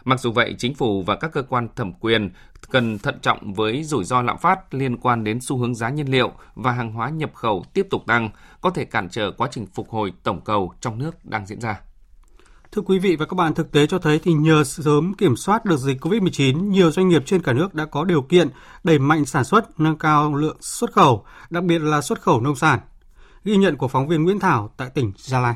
Mặc 0.05 0.19
dù 0.19 0.31
vậy, 0.31 0.55
chính 0.57 0.75
phủ 0.75 1.03
và 1.03 1.15
các 1.15 1.31
cơ 1.31 1.41
quan 1.41 1.67
thẩm 1.75 1.93
quyền 1.93 2.29
cần 2.69 2.99
thận 2.99 3.19
trọng 3.21 3.53
với 3.53 3.83
rủi 3.83 4.03
ro 4.03 4.21
lạm 4.21 4.37
phát 4.37 4.73
liên 4.73 4.97
quan 4.97 5.23
đến 5.23 5.39
xu 5.41 5.57
hướng 5.57 5.75
giá 5.75 5.89
nhiên 5.89 6.11
liệu 6.11 6.31
và 6.55 6.71
hàng 6.71 6.91
hóa 6.91 7.09
nhập 7.09 7.31
khẩu 7.33 7.65
tiếp 7.73 7.87
tục 7.89 8.03
tăng, 8.07 8.29
có 8.61 8.69
thể 8.69 8.85
cản 8.85 9.09
trở 9.09 9.31
quá 9.31 9.47
trình 9.51 9.65
phục 9.73 9.89
hồi 9.89 10.13
tổng 10.23 10.41
cầu 10.41 10.73
trong 10.81 10.97
nước 10.97 11.25
đang 11.25 11.45
diễn 11.45 11.59
ra. 11.61 11.79
Thưa 12.71 12.81
quý 12.81 12.99
vị 12.99 13.15
và 13.15 13.25
các 13.25 13.35
bạn, 13.35 13.53
thực 13.53 13.71
tế 13.71 13.87
cho 13.87 13.99
thấy 13.99 14.19
thì 14.19 14.33
nhờ 14.33 14.63
sớm 14.63 15.13
kiểm 15.13 15.35
soát 15.35 15.65
được 15.65 15.77
dịch 15.77 16.05
COVID-19, 16.05 16.69
nhiều 16.69 16.91
doanh 16.91 17.07
nghiệp 17.07 17.23
trên 17.25 17.41
cả 17.41 17.53
nước 17.53 17.73
đã 17.73 17.85
có 17.85 18.03
điều 18.03 18.21
kiện 18.21 18.49
đẩy 18.83 18.99
mạnh 18.99 19.25
sản 19.25 19.43
xuất, 19.43 19.79
nâng 19.79 19.97
cao 19.97 20.35
lượng 20.35 20.57
xuất 20.61 20.93
khẩu, 20.93 21.25
đặc 21.49 21.63
biệt 21.63 21.79
là 21.79 22.01
xuất 22.01 22.21
khẩu 22.21 22.41
nông 22.41 22.55
sản. 22.55 22.79
Ghi 23.43 23.57
nhận 23.57 23.77
của 23.77 23.87
phóng 23.87 24.07
viên 24.07 24.23
Nguyễn 24.23 24.39
Thảo 24.39 24.73
tại 24.77 24.89
tỉnh 24.89 25.11
Gia 25.17 25.39
Lai. 25.39 25.55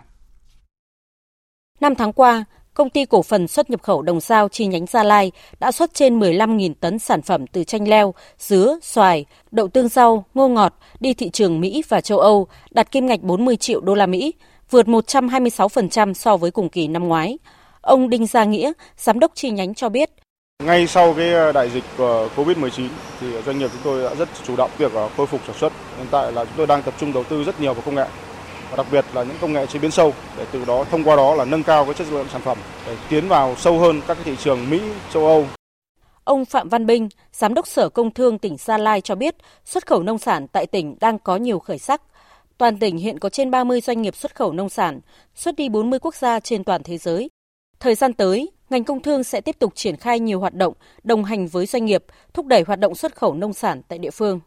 Năm 1.80 1.96
tháng 1.96 2.14
qua, 2.14 2.46
công 2.80 2.90
ty 2.90 3.06
cổ 3.06 3.22
phần 3.22 3.48
xuất 3.48 3.70
nhập 3.70 3.82
khẩu 3.84 4.02
Đồng 4.02 4.22
Sao 4.22 4.50
chi 4.50 4.66
nhánh 4.66 4.86
Gia 4.86 5.04
Lai 5.04 5.32
đã 5.60 5.72
xuất 5.72 5.94
trên 5.94 6.20
15.000 6.20 6.74
tấn 6.80 7.00
sản 7.00 7.22
phẩm 7.22 7.48
từ 7.48 7.64
chanh 7.64 7.88
leo, 7.88 8.14
dứa, 8.38 8.80
xoài, 8.82 9.26
đậu 9.52 9.68
tương 9.68 9.88
rau, 9.88 10.26
ngô 10.34 10.48
ngọt 10.48 10.74
đi 11.00 11.14
thị 11.14 11.30
trường 11.30 11.60
Mỹ 11.60 11.84
và 11.90 12.02
châu 12.02 12.20
Âu, 12.20 12.48
đạt 12.72 12.92
kim 12.92 13.06
ngạch 13.06 13.22
40 13.22 13.58
triệu 13.58 13.82
đô 13.82 13.96
la 13.96 14.06
Mỹ, 14.06 14.34
vượt 14.70 14.88
126% 14.88 16.14
so 16.14 16.38
với 16.38 16.52
cùng 16.52 16.70
kỳ 16.70 16.88
năm 16.88 17.08
ngoái. 17.08 17.38
Ông 17.82 18.10
Đinh 18.10 18.26
Gia 18.26 18.44
Nghĩa, 18.44 18.72
giám 18.98 19.20
đốc 19.20 19.32
chi 19.36 19.52
nhánh 19.52 19.74
cho 19.74 19.90
biết, 19.90 20.10
ngay 20.64 20.88
sau 20.88 21.14
cái 21.14 21.34
ờ, 21.34 21.52
đại 21.52 21.70
dịch 21.70 21.84
ờ, 21.98 22.30
của 22.36 22.44
Covid-19 22.44 22.88
thì 23.22 23.28
doanh 23.46 23.60
nghiệp 23.60 23.70
chúng 23.74 23.82
tôi 23.84 24.04
đã 24.04 24.16
rất 24.16 24.30
chủ 24.48 24.56
động 24.56 24.70
việc 24.78 24.94
ờ, 24.94 25.10
khôi 25.18 25.28
phục 25.28 25.42
sản 25.48 25.56
xuất. 25.60 25.74
Hiện 25.98 26.08
tại 26.12 26.32
là 26.32 26.46
chúng 26.46 26.54
tôi 26.58 26.68
đang 26.68 26.84
tập 26.84 26.94
trung 27.00 27.14
đầu 27.14 27.24
tư 27.24 27.44
rất 27.44 27.62
nhiều 27.62 27.74
vào 27.74 27.84
công 27.86 27.96
nghệ 27.96 28.06
và 28.70 28.78
đặc 28.78 28.86
biệt 28.92 29.06
là 29.14 29.24
những 29.24 29.36
công 29.42 29.54
nghệ 29.54 29.66
chế 29.66 29.80
biến 29.80 29.92
sâu 29.92 30.14
để 30.38 30.46
từ 30.52 30.66
đó 30.66 30.86
thông 30.92 31.04
qua 31.04 31.16
đó 31.16 31.36
là 31.36 31.46
nâng 31.46 31.64
cao 31.64 31.86
cái 31.86 31.94
chất 31.94 32.08
lượng 32.12 32.28
sản 32.32 32.42
phẩm 32.42 32.58
để 32.88 32.96
tiến 33.10 33.28
vào 33.28 33.56
sâu 33.56 33.80
hơn 33.80 34.02
các 34.08 34.14
cái 34.14 34.24
thị 34.24 34.36
trường 34.44 34.70
Mỹ, 34.70 34.82
châu 35.14 35.26
Âu. 35.26 35.46
Ông 36.24 36.46
Phạm 36.46 36.70
Văn 36.70 36.86
Binh, 36.86 37.10
Giám 37.34 37.54
đốc 37.54 37.68
Sở 37.68 37.90
Công 37.90 38.12
Thương 38.12 38.38
tỉnh 38.38 38.58
Gia 38.58 38.78
Lai 38.78 39.02
cho 39.02 39.16
biết 39.16 39.36
xuất 39.66 39.88
khẩu 39.88 40.04
nông 40.04 40.18
sản 40.18 40.48
tại 40.48 40.66
tỉnh 40.66 40.96
đang 41.00 41.20
có 41.20 41.38
nhiều 41.38 41.60
khởi 41.60 41.78
sắc. 41.78 42.02
Toàn 42.58 42.80
tỉnh 42.80 42.98
hiện 42.98 43.20
có 43.20 43.30
trên 43.30 43.52
30 43.52 43.82
doanh 43.82 44.02
nghiệp 44.02 44.16
xuất 44.16 44.36
khẩu 44.36 44.54
nông 44.54 44.70
sản, 44.70 45.00
xuất 45.36 45.56
đi 45.56 45.70
40 45.70 46.00
quốc 46.00 46.16
gia 46.16 46.40
trên 46.40 46.64
toàn 46.64 46.84
thế 46.84 46.98
giới. 46.98 47.30
Thời 47.80 47.96
gian 47.96 48.14
tới, 48.14 48.52
ngành 48.70 48.84
công 48.84 49.02
thương 49.02 49.24
sẽ 49.24 49.42
tiếp 49.42 49.56
tục 49.60 49.76
triển 49.76 49.96
khai 49.96 50.20
nhiều 50.20 50.40
hoạt 50.40 50.54
động 50.54 50.74
đồng 51.04 51.24
hành 51.24 51.48
với 51.48 51.66
doanh 51.66 51.86
nghiệp, 51.86 52.06
thúc 52.34 52.46
đẩy 52.46 52.64
hoạt 52.68 52.80
động 52.80 52.96
xuất 52.96 53.16
khẩu 53.16 53.34
nông 53.34 53.54
sản 53.54 53.82
tại 53.88 54.00
địa 54.00 54.12
phương. 54.12 54.40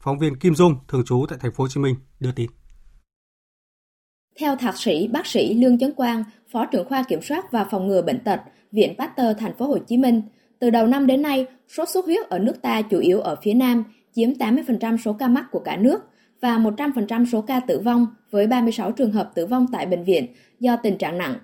Phóng 0.00 0.18
viên 0.18 0.36
Kim 0.36 0.54
Dung, 0.54 0.76
thường 0.88 1.04
trú 1.04 1.26
tại 1.28 1.38
thành 1.42 1.52
phố 1.52 1.64
Hồ 1.64 1.68
Chí 1.68 1.80
Minh 1.80 1.96
đưa 2.20 2.32
tin. 2.32 2.50
Theo 4.40 4.56
thạc 4.56 4.78
sĩ 4.78 5.08
bác 5.08 5.26
sĩ 5.26 5.54
Lương 5.54 5.78
Chấn 5.78 5.92
Quang, 5.92 6.24
Phó 6.52 6.66
trưởng 6.66 6.88
khoa 6.88 7.02
kiểm 7.08 7.22
soát 7.22 7.52
và 7.52 7.66
phòng 7.70 7.88
ngừa 7.88 8.02
bệnh 8.02 8.24
tật, 8.24 8.40
Viện 8.72 8.94
Pasteur 8.98 9.38
thành 9.38 9.54
phố 9.54 9.66
Hồ 9.66 9.78
Chí 9.78 9.96
Minh, 9.96 10.22
từ 10.58 10.70
đầu 10.70 10.86
năm 10.86 11.06
đến 11.06 11.22
nay, 11.22 11.46
sốt 11.68 11.88
xuất 11.88 12.04
huyết 12.04 12.28
ở 12.28 12.38
nước 12.38 12.62
ta 12.62 12.82
chủ 12.82 12.98
yếu 12.98 13.20
ở 13.20 13.36
phía 13.42 13.54
Nam, 13.54 13.84
chiếm 14.14 14.32
80% 14.32 14.96
số 14.96 15.12
ca 15.12 15.28
mắc 15.28 15.44
của 15.50 15.58
cả 15.58 15.76
nước 15.76 16.00
và 16.40 16.58
100% 16.58 17.26
số 17.26 17.40
ca 17.40 17.60
tử 17.60 17.78
vong 17.78 18.06
với 18.30 18.46
36 18.46 18.92
trường 18.92 19.12
hợp 19.12 19.30
tử 19.34 19.46
vong 19.46 19.66
tại 19.72 19.86
bệnh 19.86 20.04
viện 20.04 20.26
do 20.60 20.76
tình 20.76 20.98
trạng 20.98 21.18
nặng. 21.18 21.34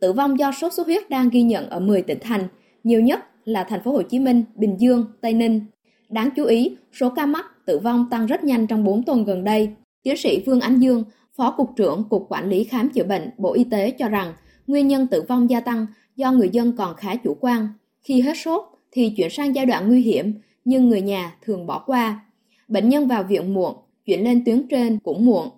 Tử 0.00 0.12
vong 0.12 0.38
do 0.38 0.52
sốt 0.52 0.72
xuất 0.72 0.86
huyết 0.86 1.10
đang 1.10 1.28
ghi 1.28 1.42
nhận 1.42 1.70
ở 1.70 1.80
10 1.80 2.02
tỉnh 2.02 2.18
thành, 2.20 2.48
nhiều 2.84 3.00
nhất 3.00 3.20
là 3.44 3.64
thành 3.64 3.82
phố 3.82 3.92
Hồ 3.92 4.02
Chí 4.02 4.18
Minh, 4.18 4.44
Bình 4.54 4.76
Dương, 4.80 5.06
Tây 5.20 5.32
Ninh. 5.32 5.60
Đáng 6.08 6.30
chú 6.36 6.44
ý, 6.44 6.76
số 6.92 7.10
ca 7.10 7.26
mắc 7.26 7.44
tử 7.66 7.78
vong 7.78 8.06
tăng 8.10 8.26
rất 8.26 8.44
nhanh 8.44 8.66
trong 8.66 8.84
4 8.84 9.02
tuần 9.02 9.24
gần 9.24 9.44
đây. 9.44 9.70
Tiến 10.02 10.16
sĩ 10.16 10.42
Vương 10.46 10.60
Ánh 10.60 10.78
Dương, 10.78 11.04
Phó 11.36 11.50
Cục 11.50 11.70
trưởng 11.76 12.04
Cục 12.10 12.26
Quản 12.28 12.48
lý 12.48 12.64
Khám 12.64 12.88
chữa 12.88 13.04
bệnh 13.04 13.30
Bộ 13.38 13.52
Y 13.52 13.64
tế 13.64 13.90
cho 13.90 14.08
rằng 14.08 14.34
nguyên 14.66 14.88
nhân 14.88 15.06
tử 15.06 15.22
vong 15.28 15.50
gia 15.50 15.60
tăng 15.60 15.86
do 16.16 16.32
người 16.32 16.48
dân 16.52 16.72
còn 16.76 16.96
khá 16.96 17.16
chủ 17.16 17.36
quan. 17.40 17.68
Khi 18.02 18.20
hết 18.20 18.38
sốt 18.38 18.62
thì 18.92 19.12
chuyển 19.16 19.30
sang 19.30 19.54
giai 19.54 19.66
đoạn 19.66 19.88
nguy 19.88 20.02
hiểm, 20.02 20.34
nhưng 20.64 20.88
người 20.88 21.00
nhà 21.00 21.36
thường 21.42 21.66
bỏ 21.66 21.78
qua. 21.78 22.20
Bệnh 22.68 22.88
nhân 22.88 23.06
vào 23.06 23.22
viện 23.22 23.54
muộn, 23.54 23.76
chuyển 24.04 24.24
lên 24.24 24.44
tuyến 24.44 24.68
trên 24.68 24.98
cũng 24.98 25.26
muộn. 25.26 25.48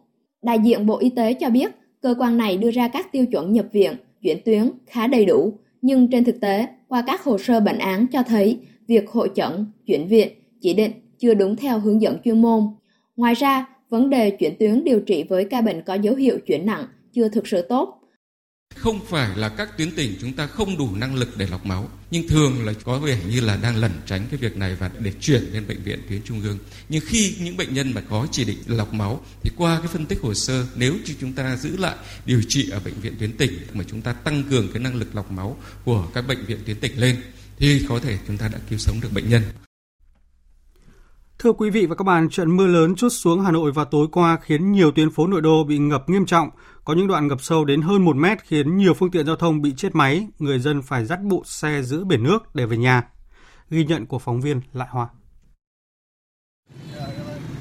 Đại 0.42 0.58
diện 0.58 0.86
Bộ 0.86 0.98
Y 0.98 1.10
tế 1.10 1.34
cho 1.34 1.50
biết, 1.50 1.70
cơ 2.00 2.14
quan 2.18 2.36
này 2.36 2.56
đưa 2.56 2.70
ra 2.70 2.88
các 2.88 3.12
tiêu 3.12 3.26
chuẩn 3.26 3.52
nhập 3.52 3.66
viện, 3.72 3.92
chuyển 4.22 4.38
tuyến 4.44 4.70
khá 4.86 5.06
đầy 5.06 5.24
đủ, 5.24 5.52
nhưng 5.82 6.10
trên 6.10 6.24
thực 6.24 6.40
tế, 6.40 6.66
qua 6.88 7.02
các 7.06 7.24
hồ 7.24 7.38
sơ 7.38 7.60
bệnh 7.60 7.78
án 7.78 8.06
cho 8.06 8.22
thấy 8.22 8.58
việc 8.86 9.10
hội 9.10 9.30
chẩn, 9.34 9.66
chuyển 9.86 10.06
viện, 10.06 10.28
chỉ 10.60 10.72
định 10.74 10.92
chưa 11.18 11.34
đúng 11.34 11.56
theo 11.56 11.78
hướng 11.78 12.02
dẫn 12.02 12.18
chuyên 12.24 12.42
môn. 12.42 12.62
Ngoài 13.16 13.34
ra, 13.34 13.66
vấn 13.88 14.10
đề 14.10 14.30
chuyển 14.30 14.54
tuyến 14.58 14.84
điều 14.84 15.00
trị 15.00 15.22
với 15.28 15.44
ca 15.44 15.60
bệnh 15.60 15.82
có 15.82 15.94
dấu 15.94 16.14
hiệu 16.14 16.38
chuyển 16.46 16.66
nặng 16.66 16.86
chưa 17.12 17.28
thực 17.28 17.46
sự 17.46 17.62
tốt. 17.62 17.98
Không 18.78 19.06
phải 19.06 19.37
là 19.37 19.49
các 19.49 19.78
tuyến 19.78 19.90
tỉnh 19.90 20.16
chúng 20.20 20.32
ta 20.32 20.47
không 20.47 20.78
đủ 20.78 20.94
năng 20.94 21.14
lực 21.14 21.37
để 21.37 21.47
lọc 21.50 21.66
máu, 21.66 21.88
nhưng 22.11 22.28
thường 22.28 22.66
là 22.66 22.73
có 22.85 22.99
vẻ 22.99 23.18
như 23.28 23.40
là 23.40 23.56
đang 23.56 23.76
lẩn 23.76 23.90
tránh 24.06 24.26
cái 24.30 24.38
việc 24.38 24.56
này 24.56 24.75
và 24.75 24.90
để 24.99 25.12
chuyển 25.20 25.42
lên 25.52 25.68
bệnh 25.68 25.82
viện 25.82 26.00
tuyến 26.08 26.23
trung 26.23 26.40
ương. 26.40 26.58
Nhưng 26.88 27.02
khi 27.06 27.35
những 27.40 27.56
bệnh 27.56 27.75
nhân 27.75 27.92
mà 27.94 28.00
có 28.00 28.26
chỉ 28.32 28.44
định 28.44 28.58
lọc 28.66 28.92
máu 28.94 29.25
thì 29.42 29.50
qua 29.56 29.78
cái 29.78 29.88
phân 29.88 30.06
tích 30.06 30.20
hồ 30.23 30.35
sơ 30.35 30.66
nếu 30.75 30.94
như 31.04 31.14
chúng 31.20 31.32
ta 31.32 31.56
giữ 31.56 31.76
lại 31.76 31.97
điều 32.26 32.42
trị 32.49 32.70
ở 32.70 32.80
bệnh 32.85 32.94
viện 33.00 33.14
tuyến 33.18 33.37
tỉnh 33.37 33.52
mà 33.73 33.85
chúng 33.90 34.02
ta 34.02 34.12
tăng 34.12 34.44
cường 34.50 34.73
cái 34.73 34.82
năng 34.82 34.94
lực 34.94 35.14
lọc 35.14 35.32
máu 35.32 35.56
của 35.85 36.06
các 36.14 36.26
bệnh 36.28 36.44
viện 36.44 36.58
tuyến 36.66 36.76
tỉnh 36.76 37.00
lên 37.00 37.16
thì 37.58 37.87
có 37.88 37.99
thể 37.99 38.18
chúng 38.26 38.38
ta 38.38 38.49
đã 38.49 38.58
cứu 38.70 38.78
sống 38.78 39.00
được 39.00 39.12
bệnh 39.12 39.30
nhân. 39.30 39.42
Thưa 41.42 41.52
quý 41.52 41.71
vị 41.71 41.87
và 41.87 41.95
các 41.95 42.04
bạn, 42.04 42.28
trận 42.28 42.57
mưa 42.57 42.66
lớn 42.66 42.95
chút 42.97 43.09
xuống 43.09 43.40
Hà 43.40 43.50
Nội 43.50 43.73
vào 43.73 43.85
tối 43.85 44.07
qua 44.12 44.38
khiến 44.42 44.73
nhiều 44.73 44.90
tuyến 44.90 45.11
phố 45.11 45.26
nội 45.26 45.40
đô 45.40 45.64
bị 45.64 45.78
ngập 45.78 46.09
nghiêm 46.09 46.26
trọng, 46.26 46.50
có 46.85 46.95
những 46.95 47.07
đoạn 47.07 47.26
ngập 47.26 47.42
sâu 47.42 47.64
đến 47.64 47.83
hơn 47.83 48.04
1 48.04 48.16
mét 48.16 48.38
khiến 48.45 48.76
nhiều 48.76 48.95
phương 48.95 49.11
tiện 49.11 49.26
giao 49.26 49.37
thông 49.37 49.62
bị 49.62 49.75
chết 49.76 49.95
máy, 49.95 50.28
người 50.38 50.59
dân 50.59 50.83
phải 50.83 51.04
dắt 51.04 51.23
bộ 51.23 51.42
xe 51.47 51.83
giữ 51.83 52.04
biển 52.04 52.23
nước 52.23 52.54
để 52.54 52.66
về 52.66 52.76
nhà. 52.76 53.02
Ghi 53.71 53.85
nhận 53.85 54.07
của 54.07 54.18
phóng 54.18 54.40
viên 54.40 54.61
Lại 54.73 54.88
Hoa. 54.90 55.07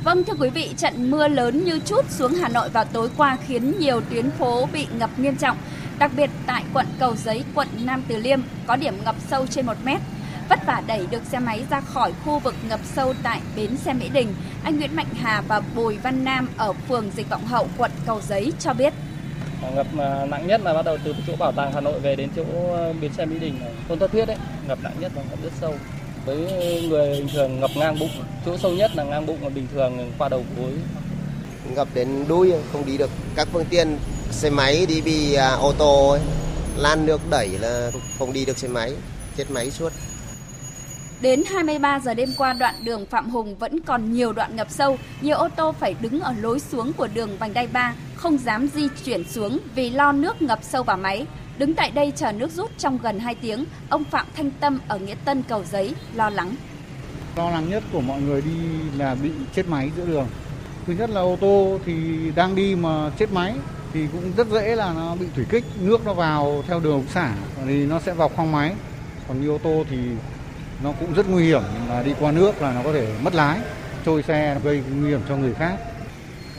Vâng 0.03 0.23
thưa 0.23 0.33
quý 0.39 0.49
vị, 0.49 0.69
trận 0.77 1.11
mưa 1.11 1.27
lớn 1.27 1.63
như 1.63 1.79
chút 1.85 2.05
xuống 2.09 2.33
Hà 2.33 2.49
Nội 2.49 2.69
vào 2.69 2.85
tối 2.85 3.09
qua 3.17 3.37
khiến 3.47 3.79
nhiều 3.79 4.01
tuyến 4.09 4.31
phố 4.31 4.65
bị 4.73 4.87
ngập 4.99 5.19
nghiêm 5.19 5.35
trọng. 5.35 5.57
Đặc 5.99 6.11
biệt 6.17 6.29
tại 6.45 6.63
quận 6.73 6.85
Cầu 6.99 7.15
Giấy, 7.15 7.43
quận 7.55 7.67
Nam 7.85 8.03
Từ 8.07 8.17
Liêm 8.17 8.39
có 8.67 8.75
điểm 8.75 8.93
ngập 9.05 9.15
sâu 9.27 9.47
trên 9.47 9.65
1 9.65 9.73
mét. 9.83 10.01
Vất 10.49 10.59
vả 10.65 10.83
đẩy 10.87 11.07
được 11.11 11.21
xe 11.31 11.39
máy 11.39 11.63
ra 11.69 11.81
khỏi 11.81 12.13
khu 12.25 12.39
vực 12.39 12.55
ngập 12.69 12.79
sâu 12.95 13.13
tại 13.23 13.41
bến 13.55 13.77
xe 13.77 13.93
Mỹ 13.93 14.09
Đình, 14.13 14.33
anh 14.63 14.77
Nguyễn 14.77 14.95
Mạnh 14.95 15.07
Hà 15.21 15.41
và 15.47 15.61
Bùi 15.75 15.97
Văn 15.97 16.23
Nam 16.23 16.49
ở 16.57 16.73
phường 16.73 17.11
Dịch 17.15 17.29
Vọng 17.29 17.45
Hậu, 17.45 17.67
quận 17.77 17.91
Cầu 18.05 18.21
Giấy 18.27 18.53
cho 18.59 18.73
biết. 18.73 18.93
Ngập 19.75 19.87
à, 19.99 20.25
nặng 20.25 20.47
nhất 20.47 20.61
là 20.63 20.73
bắt 20.73 20.85
đầu 20.85 20.97
từ 21.03 21.15
chỗ 21.27 21.35
bảo 21.35 21.51
tàng 21.51 21.71
Hà 21.73 21.81
Nội 21.81 21.99
về 21.99 22.15
đến 22.15 22.29
chỗ 22.35 22.43
à, 22.75 22.93
bến 23.01 23.13
xe 23.13 23.25
Mỹ 23.25 23.39
Đình, 23.39 23.59
thôn 23.89 23.99
Thoát 23.99 24.11
Thiết 24.11 24.25
đấy, 24.25 24.37
ngập 24.67 24.79
nặng 24.83 24.93
nhất 24.99 25.11
và 25.15 25.21
ngập 25.29 25.43
rất 25.43 25.51
sâu. 25.61 25.73
Với 26.25 26.37
người 26.89 27.09
bình 27.11 27.29
thường 27.33 27.59
ngập 27.59 27.71
ngang 27.75 27.99
bụng, 27.99 28.11
chỗ 28.45 28.57
sâu 28.57 28.71
nhất 28.71 28.91
là 28.95 29.03
ngang 29.03 29.25
bụng 29.25 29.37
mà 29.41 29.49
bình 29.49 29.67
thường 29.73 30.11
qua 30.17 30.29
đầu 30.29 30.43
gối. 30.57 30.71
Ngập 31.75 31.87
đến 31.93 32.25
đuôi 32.27 32.53
không 32.71 32.85
đi 32.85 32.97
được, 32.97 33.09
các 33.35 33.47
phương 33.51 33.65
tiện 33.69 33.97
xe 34.31 34.49
máy 34.49 34.85
đi 34.85 35.01
bị 35.01 35.33
à, 35.33 35.49
ô 35.49 35.73
tô 35.77 36.09
ấy, 36.09 36.21
lan 36.77 37.05
nước 37.05 37.21
đẩy 37.29 37.47
là 37.47 37.91
không 38.19 38.33
đi 38.33 38.45
được 38.45 38.57
xe 38.57 38.67
máy, 38.67 38.93
chết 39.37 39.51
máy 39.51 39.71
suốt. 39.71 39.93
Đến 41.21 41.43
23 41.45 41.99
giờ 41.99 42.13
đêm 42.13 42.29
qua 42.37 42.53
đoạn 42.53 42.75
đường 42.83 43.05
Phạm 43.05 43.29
Hùng 43.29 43.55
vẫn 43.55 43.79
còn 43.79 44.11
nhiều 44.13 44.33
đoạn 44.33 44.55
ngập 44.55 44.71
sâu, 44.71 44.97
nhiều 45.21 45.37
ô 45.37 45.49
tô 45.55 45.71
phải 45.79 45.95
đứng 46.01 46.19
ở 46.19 46.33
lối 46.41 46.59
xuống 46.59 46.93
của 46.93 47.07
đường 47.13 47.37
vành 47.39 47.53
đai 47.53 47.67
3, 47.67 47.93
không 48.15 48.37
dám 48.37 48.67
di 48.67 48.87
chuyển 49.05 49.23
xuống 49.23 49.59
vì 49.75 49.89
lo 49.89 50.11
nước 50.11 50.41
ngập 50.41 50.59
sâu 50.61 50.83
vào 50.83 50.97
máy. 50.97 51.25
Đứng 51.57 51.73
tại 51.73 51.91
đây 51.91 52.13
chờ 52.15 52.31
nước 52.31 52.51
rút 52.51 52.71
trong 52.77 52.97
gần 52.97 53.19
2 53.19 53.35
tiếng, 53.35 53.65
ông 53.89 54.03
Phạm 54.03 54.25
Thanh 54.35 54.51
Tâm 54.51 54.79
ở 54.87 54.99
Nghĩa 54.99 55.15
Tân 55.25 55.43
Cầu 55.43 55.63
Giấy 55.71 55.95
lo 56.15 56.29
lắng. 56.29 56.55
Lo 57.35 57.49
lắng 57.49 57.69
nhất 57.69 57.83
của 57.91 58.01
mọi 58.01 58.21
người 58.21 58.41
đi 58.41 58.51
là 58.97 59.15
bị 59.15 59.31
chết 59.55 59.67
máy 59.67 59.91
giữa 59.97 60.05
đường. 60.05 60.27
Thứ 60.87 60.93
nhất 60.93 61.09
là 61.09 61.21
ô 61.21 61.37
tô 61.41 61.79
thì 61.85 61.93
đang 62.35 62.55
đi 62.55 62.75
mà 62.75 63.11
chết 63.19 63.31
máy 63.31 63.53
thì 63.93 64.07
cũng 64.11 64.31
rất 64.37 64.47
dễ 64.47 64.75
là 64.75 64.93
nó 64.93 65.15
bị 65.15 65.25
thủy 65.35 65.45
kích, 65.49 65.63
nước 65.79 66.05
nó 66.05 66.13
vào 66.13 66.63
theo 66.67 66.79
đường 66.79 67.03
xả 67.13 67.33
thì 67.65 67.85
nó 67.85 67.99
sẽ 67.99 68.13
vào 68.13 68.29
khoang 68.29 68.51
máy. 68.51 68.73
Còn 69.27 69.41
như 69.41 69.49
ô 69.49 69.57
tô 69.63 69.83
thì 69.89 69.97
nó 70.83 70.91
cũng 70.99 71.13
rất 71.13 71.29
nguy 71.29 71.45
hiểm 71.45 71.61
là 71.89 72.03
đi 72.03 72.13
qua 72.19 72.31
nước 72.31 72.61
là 72.61 72.73
nó 72.73 72.81
có 72.83 72.93
thể 72.93 73.07
mất 73.21 73.35
lái, 73.35 73.59
trôi 74.05 74.23
xe 74.23 74.57
gây 74.63 74.83
nguy 74.95 75.09
hiểm 75.09 75.21
cho 75.29 75.35
người 75.35 75.53
khác. 75.53 75.77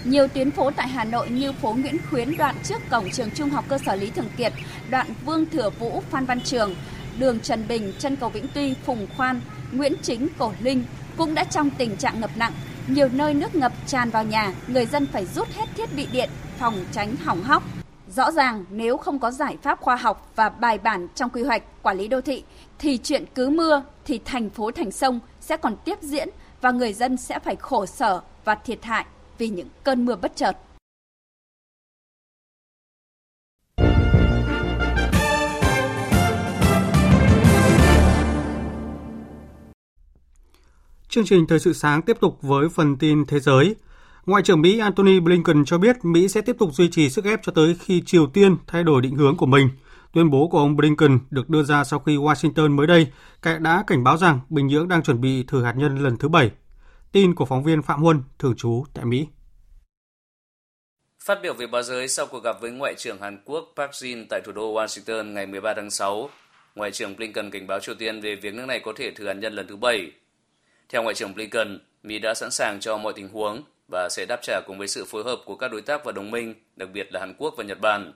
Nhiều 0.05 0.29
tuyến 0.29 0.51
phố 0.51 0.71
tại 0.71 0.89
Hà 0.89 1.05
Nội 1.05 1.31
như 1.31 1.53
phố 1.53 1.73
Nguyễn 1.73 1.97
Khuyến 2.11 2.37
đoạn 2.37 2.57
trước 2.65 2.83
cổng 2.91 3.11
trường 3.11 3.31
Trung 3.31 3.51
học 3.51 3.65
cơ 3.69 3.79
sở 3.79 3.95
Lý 3.95 4.11
Thường 4.11 4.29
Kiệt, 4.37 4.53
đoạn 4.91 5.07
Vương 5.25 5.47
Thừa 5.51 5.71
Vũ 5.71 6.03
Phan 6.11 6.25
Văn 6.25 6.41
Trường, 6.41 6.75
đường 7.19 7.41
Trần 7.41 7.69
Bình, 7.69 7.93
chân 7.99 8.17
cầu 8.17 8.29
Vĩnh 8.29 8.47
Tuy, 8.55 8.75
Phùng 8.85 9.07
Khoan, 9.17 9.41
Nguyễn 9.73 9.93
Chính, 10.03 10.29
Cổ 10.39 10.53
Linh 10.61 10.85
cũng 11.17 11.35
đã 11.35 11.45
trong 11.45 11.71
tình 11.71 11.97
trạng 11.97 12.21
ngập 12.21 12.31
nặng. 12.37 12.53
Nhiều 12.87 13.09
nơi 13.13 13.35
nước 13.35 13.55
ngập 13.55 13.73
tràn 13.87 14.11
vào 14.11 14.25
nhà, 14.25 14.53
người 14.67 14.87
dân 14.87 15.07
phải 15.13 15.27
rút 15.27 15.49
hết 15.55 15.67
thiết 15.77 15.97
bị 15.97 16.07
điện, 16.13 16.31
phòng 16.59 16.85
tránh 16.93 17.17
hỏng 17.17 17.43
hóc. 17.43 17.63
Rõ 18.17 18.31
ràng, 18.31 18.65
nếu 18.71 18.97
không 18.97 19.19
có 19.19 19.31
giải 19.31 19.57
pháp 19.62 19.81
khoa 19.81 19.97
học 19.97 20.33
và 20.37 20.49
bài 20.49 20.79
bản 20.79 21.09
trong 21.15 21.31
quy 21.31 21.43
hoạch 21.43 21.83
quản 21.83 21.97
lý 21.97 22.09
đô 22.09 22.21
thị, 22.21 22.45
thì 22.79 22.99
chuyện 23.03 23.25
cứ 23.35 23.49
mưa 23.49 23.83
thì 24.05 24.21
thành 24.25 24.50
phố 24.50 24.71
thành 24.71 24.91
sông 24.91 25.21
sẽ 25.41 25.57
còn 25.57 25.77
tiếp 25.85 25.99
diễn 26.00 26.29
và 26.61 26.71
người 26.71 26.93
dân 26.93 27.17
sẽ 27.17 27.38
phải 27.38 27.57
khổ 27.57 27.87
sở 27.87 28.21
và 28.45 28.55
thiệt 28.55 28.85
hại 28.85 29.07
vì 29.38 29.49
những 29.49 29.69
cơn 29.85 30.05
mưa 30.05 30.17
bất 30.17 30.37
chợt. 30.37 30.57
Chương 41.09 41.25
trình 41.27 41.47
Thời 41.47 41.59
sự 41.59 41.73
sáng 41.73 42.03
tiếp 42.03 42.17
tục 42.21 42.38
với 42.43 42.69
phần 42.69 42.97
tin 42.97 43.25
thế 43.27 43.41
giới. 43.41 43.77
Ngoại 44.29 44.43
trưởng 44.43 44.63
Mỹ 44.63 44.79
Antony 44.79 45.21
Blinken 45.21 45.65
cho 45.65 45.79
biết 45.79 45.97
Mỹ 46.03 46.29
sẽ 46.29 46.41
tiếp 46.41 46.57
tục 46.59 46.71
duy 46.73 46.89
trì 46.91 47.11
sức 47.11 47.25
ép 47.25 47.41
cho 47.43 47.53
tới 47.53 47.77
khi 47.81 48.03
Triều 48.07 48.27
Tiên 48.27 48.57
thay 48.67 48.85
đổi 48.85 49.03
định 49.03 49.17
hướng 49.17 49.37
của 49.37 49.47
mình. 49.47 49.69
Tuyên 50.13 50.31
bố 50.31 50.49
của 50.49 50.59
ông 50.59 50.77
Blinken 50.77 51.19
được 51.31 51.49
đưa 51.49 51.63
ra 51.63 51.85
sau 51.85 51.99
khi 51.99 52.17
Washington 52.17 52.71
mới 52.71 52.87
đây 52.87 53.07
đã 53.61 53.85
cảnh 53.87 54.05
báo 54.05 54.17
rằng 54.17 54.41
Bình 54.49 54.67
Nhưỡng 54.67 54.89
đang 54.89 55.03
chuẩn 55.03 55.21
bị 55.21 55.45
thử 55.49 55.65
hạt 55.65 55.73
nhân 55.77 55.99
lần 55.99 56.17
thứ 56.17 56.29
bảy. 56.29 56.51
Tin 57.13 57.35
của 57.35 57.45
phóng 57.45 57.65
viên 57.65 57.83
Phạm 57.83 58.03
Huân, 58.03 58.23
thường 58.39 58.55
trú 58.57 58.85
tại 58.95 59.05
Mỹ. 59.05 59.27
Phát 61.25 61.39
biểu 61.43 61.55
về 61.55 61.67
báo 61.67 61.83
giới 61.83 62.09
sau 62.09 62.27
cuộc 62.27 62.45
gặp 62.45 62.57
với 62.61 62.71
Ngoại 62.71 62.95
trưởng 62.99 63.21
Hàn 63.21 63.39
Quốc 63.45 63.73
Park 63.77 63.91
Jin 63.91 64.27
tại 64.31 64.41
thủ 64.45 64.53
đô 64.53 64.75
Washington 64.75 65.33
ngày 65.33 65.47
13 65.47 65.75
tháng 65.77 65.91
6, 65.91 66.31
Ngoại 66.75 66.91
trưởng 66.91 67.17
Blinken 67.17 67.51
cảnh 67.51 67.67
báo 67.67 67.81
Triều 67.81 67.95
Tiên 67.95 68.21
về 68.21 68.35
việc 68.35 68.55
nước 68.55 68.67
này 68.67 68.81
có 68.85 68.93
thể 68.97 69.11
thử 69.11 69.27
hạt 69.27 69.35
nhân 69.35 69.53
lần 69.53 69.67
thứ 69.67 69.77
bảy. 69.77 70.13
Theo 70.89 71.03
Ngoại 71.03 71.15
trưởng 71.15 71.35
Blinken, 71.35 71.79
Mỹ 72.03 72.19
đã 72.19 72.35
sẵn 72.35 72.51
sàng 72.51 72.81
cho 72.81 72.99
mọi 72.99 73.13
tình 73.17 73.29
huống 73.29 73.63
và 73.88 74.09
sẽ 74.09 74.26
đáp 74.26 74.38
trả 74.42 74.61
cùng 74.66 74.78
với 74.78 74.88
sự 74.88 75.04
phối 75.04 75.25
hợp 75.25 75.38
của 75.45 75.57
các 75.57 75.73
đối 75.73 75.83
tác 75.83 76.04
và 76.04 76.12
đồng 76.12 76.30
minh, 76.30 76.54
đặc 76.76 76.88
biệt 76.92 77.12
là 77.12 77.21
Hàn 77.21 77.35
Quốc 77.38 77.54
và 77.57 77.64
Nhật 77.64 77.80
Bản. 77.80 78.12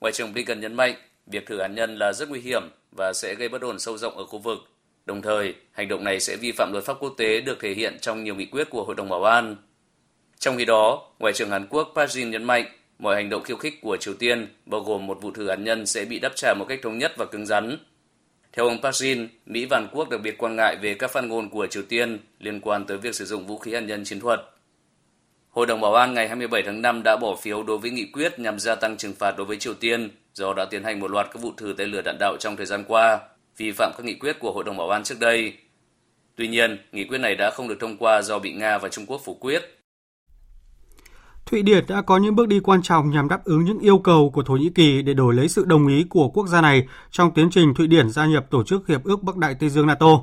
Ngoại 0.00 0.12
trưởng 0.12 0.32
Blinken 0.32 0.60
nhấn 0.60 0.74
mạnh, 0.74 0.94
việc 1.26 1.46
thử 1.46 1.60
hạt 1.60 1.68
nhân 1.68 1.96
là 1.96 2.12
rất 2.12 2.28
nguy 2.28 2.40
hiểm 2.40 2.62
và 2.96 3.12
sẽ 3.12 3.34
gây 3.34 3.48
bất 3.48 3.62
ổn 3.62 3.78
sâu 3.78 3.98
rộng 3.98 4.16
ở 4.16 4.24
khu 4.24 4.38
vực. 4.38 4.58
Đồng 5.06 5.22
thời, 5.22 5.54
hành 5.72 5.88
động 5.88 6.04
này 6.04 6.20
sẽ 6.20 6.36
vi 6.36 6.52
phạm 6.52 6.72
luật 6.72 6.84
pháp 6.84 6.96
quốc 7.00 7.14
tế 7.16 7.40
được 7.40 7.60
thể 7.60 7.74
hiện 7.74 7.98
trong 8.00 8.24
nhiều 8.24 8.34
nghị 8.34 8.46
quyết 8.46 8.70
của 8.70 8.84
Hội 8.84 8.94
đồng 8.94 9.08
Bảo 9.08 9.24
an. 9.24 9.56
Trong 10.38 10.56
khi 10.56 10.64
đó, 10.64 11.10
Ngoại 11.18 11.32
trưởng 11.32 11.50
Hàn 11.50 11.66
Quốc 11.66 11.92
Park 11.94 12.10
Jin 12.10 12.28
nhấn 12.28 12.44
mạnh, 12.44 12.64
mọi 12.98 13.14
hành 13.14 13.28
động 13.28 13.42
khiêu 13.42 13.56
khích 13.56 13.74
của 13.82 13.96
Triều 13.96 14.14
Tiên, 14.14 14.46
bao 14.66 14.80
gồm 14.80 15.06
một 15.06 15.18
vụ 15.22 15.30
thử 15.30 15.48
hạt 15.48 15.56
nhân 15.56 15.86
sẽ 15.86 16.04
bị 16.04 16.18
đáp 16.18 16.32
trả 16.34 16.54
một 16.54 16.64
cách 16.68 16.78
thống 16.82 16.98
nhất 16.98 17.12
và 17.16 17.24
cứng 17.24 17.46
rắn. 17.46 17.78
Theo 18.52 18.68
ông 18.68 18.82
Park 18.82 18.94
Jin, 18.94 19.28
Mỹ 19.46 19.66
và 19.70 19.78
Hàn 19.78 19.88
Quốc 19.92 20.10
đặc 20.10 20.20
biệt 20.22 20.38
quan 20.38 20.56
ngại 20.56 20.76
về 20.82 20.94
các 20.94 21.10
phát 21.10 21.24
ngôn 21.24 21.50
của 21.50 21.66
Triều 21.66 21.82
Tiên 21.82 22.18
liên 22.38 22.60
quan 22.60 22.84
tới 22.86 22.98
việc 22.98 23.14
sử 23.14 23.24
dụng 23.24 23.46
vũ 23.46 23.58
khí 23.58 23.74
hạt 23.74 23.80
nhân 23.80 24.04
chiến 24.04 24.20
thuật. 24.20 24.40
Hội 25.52 25.66
đồng 25.66 25.80
Bảo 25.80 25.94
an 25.94 26.14
ngày 26.14 26.28
27 26.28 26.62
tháng 26.66 26.82
5 26.82 27.02
đã 27.02 27.16
bỏ 27.16 27.36
phiếu 27.36 27.62
đối 27.62 27.78
với 27.78 27.90
nghị 27.90 28.06
quyết 28.12 28.38
nhằm 28.38 28.58
gia 28.58 28.74
tăng 28.74 28.96
trừng 28.96 29.14
phạt 29.18 29.34
đối 29.36 29.46
với 29.46 29.56
Triều 29.56 29.74
Tiên 29.74 30.10
do 30.34 30.54
đã 30.54 30.64
tiến 30.64 30.84
hành 30.84 31.00
một 31.00 31.10
loạt 31.10 31.26
các 31.32 31.42
vụ 31.42 31.52
thử 31.56 31.74
tên 31.78 31.90
lửa 31.90 32.02
đạn 32.04 32.16
đạo 32.20 32.36
trong 32.40 32.56
thời 32.56 32.66
gian 32.66 32.84
qua, 32.88 33.20
vi 33.56 33.72
phạm 33.72 33.92
các 33.96 34.04
nghị 34.04 34.14
quyết 34.14 34.36
của 34.40 34.52
Hội 34.52 34.64
đồng 34.64 34.76
Bảo 34.76 34.90
an 34.90 35.04
trước 35.04 35.20
đây. 35.20 35.54
Tuy 36.36 36.48
nhiên, 36.48 36.78
nghị 36.92 37.04
quyết 37.04 37.18
này 37.18 37.34
đã 37.34 37.50
không 37.50 37.68
được 37.68 37.76
thông 37.80 37.96
qua 37.96 38.22
do 38.22 38.38
bị 38.38 38.52
Nga 38.52 38.78
và 38.78 38.88
Trung 38.88 39.06
Quốc 39.06 39.20
phủ 39.24 39.34
quyết. 39.34 39.62
Thụy 41.46 41.62
Điển 41.62 41.84
đã 41.88 42.02
có 42.02 42.16
những 42.16 42.36
bước 42.36 42.48
đi 42.48 42.60
quan 42.60 42.82
trọng 42.82 43.10
nhằm 43.10 43.28
đáp 43.28 43.44
ứng 43.44 43.64
những 43.64 43.78
yêu 43.78 43.98
cầu 43.98 44.30
của 44.34 44.42
Thổ 44.42 44.54
Nhĩ 44.54 44.70
Kỳ 44.74 45.02
để 45.02 45.14
đổi 45.14 45.34
lấy 45.34 45.48
sự 45.48 45.64
đồng 45.64 45.88
ý 45.88 46.04
của 46.10 46.28
quốc 46.28 46.46
gia 46.46 46.60
này 46.60 46.86
trong 47.10 47.34
tiến 47.34 47.50
trình 47.50 47.74
Thụy 47.74 47.86
Điển 47.86 48.10
gia 48.10 48.26
nhập 48.26 48.46
Tổ 48.50 48.64
chức 48.64 48.88
Hiệp 48.88 49.04
ước 49.04 49.22
Bắc 49.22 49.36
Đại 49.36 49.54
Tây 49.60 49.70
Dương 49.70 49.86
NATO. 49.86 50.18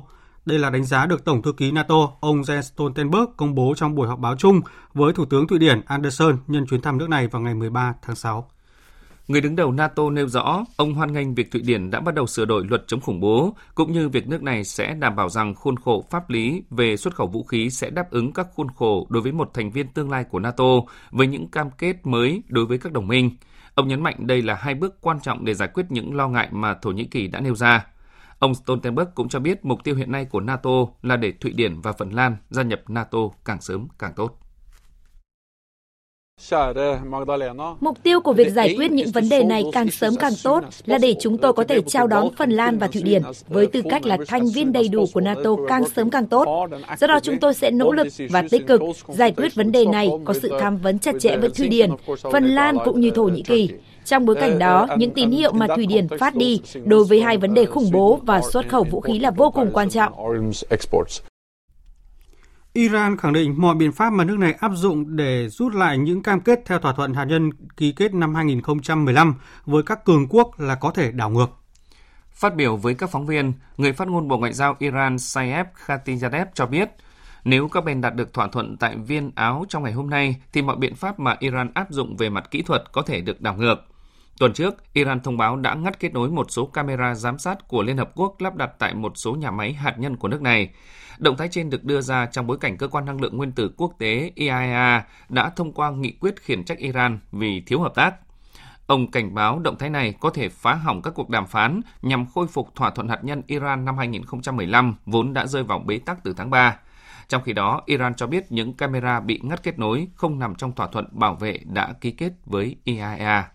Đây 0.46 0.58
là 0.58 0.70
đánh 0.70 0.84
giá 0.84 1.06
được 1.06 1.24
Tổng 1.24 1.42
thư 1.42 1.52
ký 1.52 1.70
NATO 1.70 2.08
ông 2.20 2.40
Jens 2.40 2.60
Stoltenberg 2.60 3.24
công 3.36 3.54
bố 3.54 3.74
trong 3.76 3.94
buổi 3.94 4.08
họp 4.08 4.18
báo 4.18 4.36
chung 4.36 4.60
với 4.94 5.12
Thủ 5.12 5.24
tướng 5.24 5.46
Thụy 5.46 5.58
Điển 5.58 5.80
Anderson 5.86 6.38
nhân 6.46 6.66
chuyến 6.66 6.82
thăm 6.82 6.98
nước 6.98 7.08
này 7.08 7.26
vào 7.26 7.42
ngày 7.42 7.54
13 7.54 7.94
tháng 8.02 8.16
6. 8.16 8.50
Người 9.28 9.40
đứng 9.40 9.56
đầu 9.56 9.72
NATO 9.72 10.10
nêu 10.10 10.28
rõ, 10.28 10.64
ông 10.76 10.94
hoan 10.94 11.12
nghênh 11.12 11.34
việc 11.34 11.50
Thụy 11.50 11.62
Điển 11.62 11.90
đã 11.90 12.00
bắt 12.00 12.14
đầu 12.14 12.26
sửa 12.26 12.44
đổi 12.44 12.64
luật 12.64 12.84
chống 12.86 13.00
khủng 13.00 13.20
bố, 13.20 13.56
cũng 13.74 13.92
như 13.92 14.08
việc 14.08 14.28
nước 14.28 14.42
này 14.42 14.64
sẽ 14.64 14.94
đảm 14.94 15.16
bảo 15.16 15.28
rằng 15.28 15.54
khuôn 15.54 15.76
khổ 15.76 16.04
pháp 16.10 16.30
lý 16.30 16.62
về 16.70 16.96
xuất 16.96 17.14
khẩu 17.14 17.26
vũ 17.26 17.44
khí 17.44 17.70
sẽ 17.70 17.90
đáp 17.90 18.10
ứng 18.10 18.32
các 18.32 18.46
khuôn 18.54 18.66
khổ 18.76 19.06
đối 19.10 19.22
với 19.22 19.32
một 19.32 19.50
thành 19.54 19.70
viên 19.70 19.88
tương 19.88 20.10
lai 20.10 20.24
của 20.24 20.38
NATO 20.38 20.64
với 21.10 21.26
những 21.26 21.48
cam 21.48 21.70
kết 21.70 21.96
mới 22.06 22.42
đối 22.48 22.66
với 22.66 22.78
các 22.78 22.92
đồng 22.92 23.08
minh. 23.08 23.30
Ông 23.74 23.88
nhấn 23.88 24.02
mạnh 24.02 24.16
đây 24.18 24.42
là 24.42 24.54
hai 24.54 24.74
bước 24.74 25.00
quan 25.00 25.20
trọng 25.20 25.44
để 25.44 25.54
giải 25.54 25.68
quyết 25.74 25.86
những 25.88 26.14
lo 26.14 26.28
ngại 26.28 26.48
mà 26.50 26.74
Thổ 26.74 26.90
Nhĩ 26.90 27.04
Kỳ 27.04 27.28
đã 27.28 27.40
nêu 27.40 27.54
ra. 27.54 27.86
Ông 28.40 28.54
Stoltenberg 28.54 29.08
cũng 29.14 29.28
cho 29.28 29.38
biết 29.38 29.64
mục 29.64 29.84
tiêu 29.84 29.94
hiện 29.94 30.12
nay 30.12 30.24
của 30.24 30.40
NATO 30.40 30.70
là 31.02 31.16
để 31.16 31.32
Thụy 31.40 31.52
Điển 31.52 31.80
và 31.80 31.92
Phần 31.92 32.10
Lan 32.10 32.36
gia 32.50 32.62
nhập 32.62 32.80
NATO 32.88 33.18
càng 33.44 33.60
sớm 33.60 33.88
càng 33.98 34.12
tốt. 34.16 34.36
Mục 37.80 38.02
tiêu 38.02 38.20
của 38.20 38.32
việc 38.32 38.52
giải 38.52 38.74
quyết 38.76 38.90
những 38.90 39.10
vấn 39.10 39.28
đề 39.28 39.44
này 39.44 39.64
càng 39.72 39.90
sớm 39.90 40.14
càng 40.16 40.32
tốt 40.44 40.64
là 40.86 40.98
để 40.98 41.14
chúng 41.20 41.38
tôi 41.38 41.52
có 41.52 41.64
thể 41.64 41.80
chào 41.80 42.06
đón 42.06 42.28
Phần 42.36 42.50
Lan 42.50 42.78
và 42.78 42.86
Thụy 42.86 43.02
Điển 43.02 43.22
với 43.48 43.66
tư 43.66 43.82
cách 43.90 44.06
là 44.06 44.18
thành 44.26 44.46
viên 44.54 44.72
đầy 44.72 44.88
đủ 44.88 45.04
của 45.14 45.20
NATO 45.20 45.50
càng 45.68 45.88
sớm 45.88 46.10
càng 46.10 46.26
tốt. 46.26 46.68
Do 46.98 47.06
đó 47.06 47.20
chúng 47.22 47.38
tôi 47.40 47.54
sẽ 47.54 47.70
nỗ 47.70 47.92
lực 47.92 48.06
và 48.30 48.44
tích 48.50 48.66
cực 48.66 48.80
giải 49.08 49.32
quyết 49.32 49.54
vấn 49.54 49.72
đề 49.72 49.84
này 49.84 50.10
có 50.24 50.34
sự 50.34 50.52
tham 50.60 50.76
vấn 50.76 50.98
chặt 50.98 51.14
chẽ 51.20 51.36
với 51.36 51.50
Thụy 51.50 51.68
Điển, 51.68 51.90
Phần 52.32 52.44
Lan 52.44 52.76
cũng 52.84 53.00
như 53.00 53.10
Thổ 53.10 53.24
Nhĩ 53.24 53.42
Kỳ. 53.42 53.70
Trong 54.04 54.26
bối 54.26 54.36
cảnh 54.40 54.58
đó, 54.58 54.86
những 54.98 55.14
tín 55.14 55.30
hiệu 55.30 55.52
mà 55.52 55.66
Thụy 55.76 55.86
Điển 55.86 56.06
phát 56.20 56.34
đi 56.34 56.60
đối 56.84 57.04
với 57.04 57.22
hai 57.22 57.38
vấn 57.38 57.54
đề 57.54 57.66
khủng 57.66 57.90
bố 57.92 58.20
và 58.26 58.40
xuất 58.52 58.68
khẩu 58.68 58.84
vũ 58.84 59.00
khí 59.00 59.18
là 59.18 59.30
vô 59.30 59.50
cùng 59.50 59.70
quan 59.72 59.90
trọng. 59.90 60.12
Iran 62.72 63.16
khẳng 63.16 63.32
định 63.32 63.54
mọi 63.58 63.74
biện 63.74 63.92
pháp 63.92 64.12
mà 64.12 64.24
nước 64.24 64.38
này 64.38 64.52
áp 64.52 64.72
dụng 64.74 65.16
để 65.16 65.48
rút 65.48 65.74
lại 65.74 65.98
những 65.98 66.22
cam 66.22 66.40
kết 66.40 66.60
theo 66.66 66.78
thỏa 66.78 66.92
thuận 66.92 67.14
hạt 67.14 67.24
nhân 67.24 67.50
ký 67.76 67.92
kết 67.92 68.14
năm 68.14 68.34
2015 68.34 69.34
với 69.66 69.82
các 69.82 70.04
cường 70.04 70.26
quốc 70.28 70.60
là 70.60 70.74
có 70.74 70.90
thể 70.90 71.12
đảo 71.12 71.30
ngược. 71.30 71.46
Phát 72.32 72.56
biểu 72.56 72.76
với 72.76 72.94
các 72.94 73.10
phóng 73.10 73.26
viên, 73.26 73.52
người 73.76 73.92
phát 73.92 74.08
ngôn 74.08 74.28
Bộ 74.28 74.38
Ngoại 74.38 74.52
giao 74.52 74.76
Iran 74.78 75.18
Saeed 75.18 75.66
Khatibzadeh 75.86 76.46
cho 76.54 76.66
biết, 76.66 76.90
nếu 77.44 77.68
các 77.68 77.84
bên 77.84 78.00
đạt 78.00 78.14
được 78.14 78.34
thỏa 78.34 78.48
thuận 78.48 78.76
tại 78.76 78.96
Viên 78.96 79.30
Áo 79.34 79.64
trong 79.68 79.82
ngày 79.82 79.92
hôm 79.92 80.10
nay, 80.10 80.36
thì 80.52 80.62
mọi 80.62 80.76
biện 80.76 80.94
pháp 80.94 81.18
mà 81.18 81.36
Iran 81.38 81.70
áp 81.74 81.86
dụng 81.90 82.16
về 82.16 82.30
mặt 82.30 82.50
kỹ 82.50 82.62
thuật 82.62 82.92
có 82.92 83.02
thể 83.02 83.20
được 83.20 83.40
đảo 83.40 83.54
ngược. 83.54 83.89
Tuần 84.40 84.52
trước, 84.52 84.74
Iran 84.92 85.20
thông 85.20 85.36
báo 85.36 85.56
đã 85.56 85.74
ngắt 85.74 86.00
kết 86.00 86.12
nối 86.12 86.30
một 86.30 86.50
số 86.50 86.66
camera 86.66 87.14
giám 87.14 87.38
sát 87.38 87.68
của 87.68 87.82
Liên 87.82 87.96
Hợp 87.96 88.10
Quốc 88.14 88.40
lắp 88.40 88.56
đặt 88.56 88.70
tại 88.78 88.94
một 88.94 89.12
số 89.14 89.34
nhà 89.34 89.50
máy 89.50 89.72
hạt 89.72 89.98
nhân 89.98 90.16
của 90.16 90.28
nước 90.28 90.42
này. 90.42 90.70
Động 91.18 91.36
thái 91.36 91.48
trên 91.48 91.70
được 91.70 91.84
đưa 91.84 92.00
ra 92.00 92.26
trong 92.26 92.46
bối 92.46 92.58
cảnh 92.60 92.76
cơ 92.76 92.88
quan 92.88 93.04
năng 93.04 93.20
lượng 93.20 93.36
nguyên 93.36 93.52
tử 93.52 93.70
quốc 93.76 93.92
tế 93.98 94.32
IAEA 94.34 95.04
đã 95.28 95.50
thông 95.50 95.72
qua 95.72 95.90
nghị 95.90 96.12
quyết 96.20 96.42
khiển 96.42 96.64
trách 96.64 96.78
Iran 96.78 97.18
vì 97.32 97.60
thiếu 97.60 97.80
hợp 97.80 97.94
tác. 97.94 98.14
Ông 98.86 99.10
cảnh 99.10 99.34
báo 99.34 99.58
động 99.58 99.78
thái 99.78 99.90
này 99.90 100.14
có 100.20 100.30
thể 100.30 100.48
phá 100.48 100.74
hỏng 100.74 101.02
các 101.02 101.14
cuộc 101.14 101.30
đàm 101.30 101.46
phán 101.46 101.80
nhằm 102.02 102.26
khôi 102.26 102.46
phục 102.46 102.74
thỏa 102.74 102.90
thuận 102.90 103.08
hạt 103.08 103.24
nhân 103.24 103.42
Iran 103.46 103.84
năm 103.84 103.98
2015 103.98 104.94
vốn 105.06 105.32
đã 105.32 105.46
rơi 105.46 105.62
vào 105.62 105.78
bế 105.78 105.98
tắc 105.98 106.24
từ 106.24 106.34
tháng 106.36 106.50
3. 106.50 106.76
Trong 107.28 107.42
khi 107.42 107.52
đó, 107.52 107.82
Iran 107.86 108.14
cho 108.14 108.26
biết 108.26 108.52
những 108.52 108.74
camera 108.74 109.20
bị 109.20 109.40
ngắt 109.42 109.62
kết 109.62 109.78
nối 109.78 110.08
không 110.14 110.38
nằm 110.38 110.54
trong 110.54 110.72
thỏa 110.72 110.86
thuận 110.86 111.06
bảo 111.10 111.34
vệ 111.34 111.60
đã 111.64 111.92
ký 112.00 112.10
kết 112.10 112.32
với 112.46 112.76
IAEA. 112.84 113.48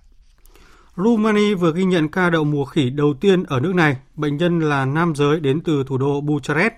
Rumani 0.97 1.53
vừa 1.53 1.73
ghi 1.73 1.83
nhận 1.83 2.07
ca 2.07 2.29
đậu 2.29 2.43
mùa 2.43 2.65
khỉ 2.65 2.89
đầu 2.89 3.13
tiên 3.13 3.43
ở 3.43 3.59
nước 3.59 3.75
này. 3.75 3.97
Bệnh 4.15 4.37
nhân 4.37 4.59
là 4.59 4.85
nam 4.85 5.15
giới 5.15 5.39
đến 5.39 5.61
từ 5.61 5.83
thủ 5.87 5.97
đô 5.97 6.21
Bucharest. 6.21 6.73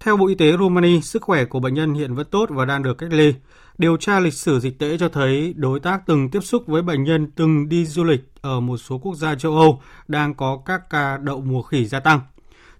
Theo 0.00 0.16
Bộ 0.16 0.26
Y 0.26 0.34
tế 0.34 0.52
Romania, 0.58 1.00
sức 1.00 1.22
khỏe 1.22 1.44
của 1.44 1.60
bệnh 1.60 1.74
nhân 1.74 1.94
hiện 1.94 2.14
vẫn 2.14 2.26
tốt 2.30 2.46
và 2.50 2.64
đang 2.64 2.82
được 2.82 2.98
cách 2.98 3.12
ly. 3.12 3.34
Điều 3.78 3.96
tra 3.96 4.20
lịch 4.20 4.34
sử 4.34 4.60
dịch 4.60 4.78
tễ 4.78 4.98
cho 4.98 5.08
thấy 5.08 5.54
đối 5.56 5.80
tác 5.80 6.06
từng 6.06 6.30
tiếp 6.30 6.40
xúc 6.40 6.62
với 6.66 6.82
bệnh 6.82 7.04
nhân 7.04 7.30
từng 7.36 7.68
đi 7.68 7.86
du 7.86 8.04
lịch 8.04 8.20
ở 8.40 8.60
một 8.60 8.76
số 8.76 8.98
quốc 8.98 9.14
gia 9.14 9.34
châu 9.34 9.56
Âu 9.56 9.80
đang 10.08 10.34
có 10.34 10.62
các 10.66 10.90
ca 10.90 11.16
đậu 11.16 11.40
mùa 11.40 11.62
khỉ 11.62 11.84
gia 11.84 12.00
tăng. 12.00 12.20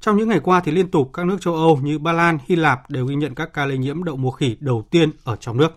Trong 0.00 0.16
những 0.16 0.28
ngày 0.28 0.40
qua 0.40 0.60
thì 0.60 0.72
liên 0.72 0.90
tục 0.90 1.10
các 1.12 1.26
nước 1.26 1.40
châu 1.40 1.54
Âu 1.54 1.76
như 1.82 1.98
Ba 1.98 2.12
Lan, 2.12 2.38
Hy 2.46 2.56
Lạp 2.56 2.90
đều 2.90 3.06
ghi 3.06 3.14
nhận 3.14 3.34
các 3.34 3.52
ca 3.54 3.66
lây 3.66 3.78
nhiễm 3.78 4.04
đậu 4.04 4.16
mùa 4.16 4.30
khỉ 4.30 4.56
đầu 4.60 4.86
tiên 4.90 5.10
ở 5.24 5.36
trong 5.36 5.56
nước. 5.56 5.72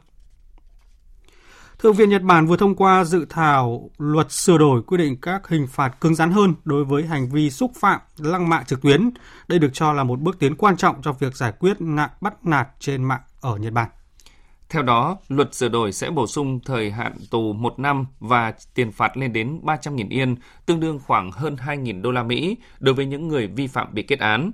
Thượng 1.83 1.93
viện 1.93 2.09
Nhật 2.09 2.21
Bản 2.21 2.47
vừa 2.47 2.57
thông 2.57 2.75
qua 2.75 3.03
dự 3.03 3.25
thảo 3.29 3.89
luật 3.97 4.31
sửa 4.31 4.57
đổi 4.57 4.81
quy 4.87 4.97
định 4.97 5.17
các 5.21 5.47
hình 5.47 5.67
phạt 5.67 6.01
cứng 6.01 6.15
rắn 6.15 6.31
hơn 6.31 6.53
đối 6.63 6.85
với 6.85 7.03
hành 7.05 7.29
vi 7.29 7.49
xúc 7.49 7.71
phạm 7.79 7.99
lăng 8.17 8.49
mạ 8.49 8.63
trực 8.63 8.81
tuyến. 8.81 9.09
Đây 9.47 9.59
được 9.59 9.69
cho 9.73 9.93
là 9.93 10.03
một 10.03 10.19
bước 10.19 10.39
tiến 10.39 10.55
quan 10.55 10.77
trọng 10.77 11.01
trong 11.01 11.15
việc 11.19 11.35
giải 11.35 11.51
quyết 11.59 11.81
nạn 11.81 12.09
bắt 12.21 12.45
nạt 12.45 12.67
trên 12.79 13.03
mạng 13.03 13.21
ở 13.41 13.57
Nhật 13.57 13.73
Bản. 13.73 13.89
Theo 14.69 14.81
đó, 14.81 15.17
luật 15.27 15.55
sửa 15.55 15.69
đổi 15.69 15.91
sẽ 15.91 16.09
bổ 16.09 16.27
sung 16.27 16.59
thời 16.65 16.91
hạn 16.91 17.13
tù 17.31 17.53
1 17.53 17.79
năm 17.79 18.05
và 18.19 18.53
tiền 18.73 18.91
phạt 18.91 19.17
lên 19.17 19.33
đến 19.33 19.59
300.000 19.63 20.09
yên, 20.09 20.35
tương 20.65 20.79
đương 20.79 20.99
khoảng 20.99 21.31
hơn 21.31 21.55
2.000 21.65 22.01
đô 22.01 22.11
la 22.11 22.23
Mỹ 22.23 22.57
đối 22.79 22.95
với 22.95 23.05
những 23.05 23.27
người 23.27 23.47
vi 23.47 23.67
phạm 23.67 23.93
bị 23.93 24.03
kết 24.03 24.19
án. 24.19 24.51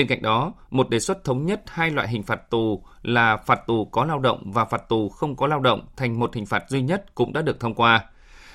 Bên 0.00 0.06
cạnh 0.06 0.22
đó, 0.22 0.52
một 0.70 0.90
đề 0.90 1.00
xuất 1.00 1.24
thống 1.24 1.46
nhất 1.46 1.62
hai 1.66 1.90
loại 1.90 2.08
hình 2.08 2.22
phạt 2.22 2.50
tù 2.50 2.82
là 3.02 3.36
phạt 3.36 3.66
tù 3.66 3.84
có 3.84 4.04
lao 4.04 4.18
động 4.18 4.52
và 4.52 4.64
phạt 4.64 4.88
tù 4.88 5.08
không 5.08 5.36
có 5.36 5.46
lao 5.46 5.60
động 5.60 5.86
thành 5.96 6.18
một 6.18 6.34
hình 6.34 6.46
phạt 6.46 6.64
duy 6.68 6.82
nhất 6.82 7.14
cũng 7.14 7.32
đã 7.32 7.42
được 7.42 7.60
thông 7.60 7.74
qua. 7.74 8.04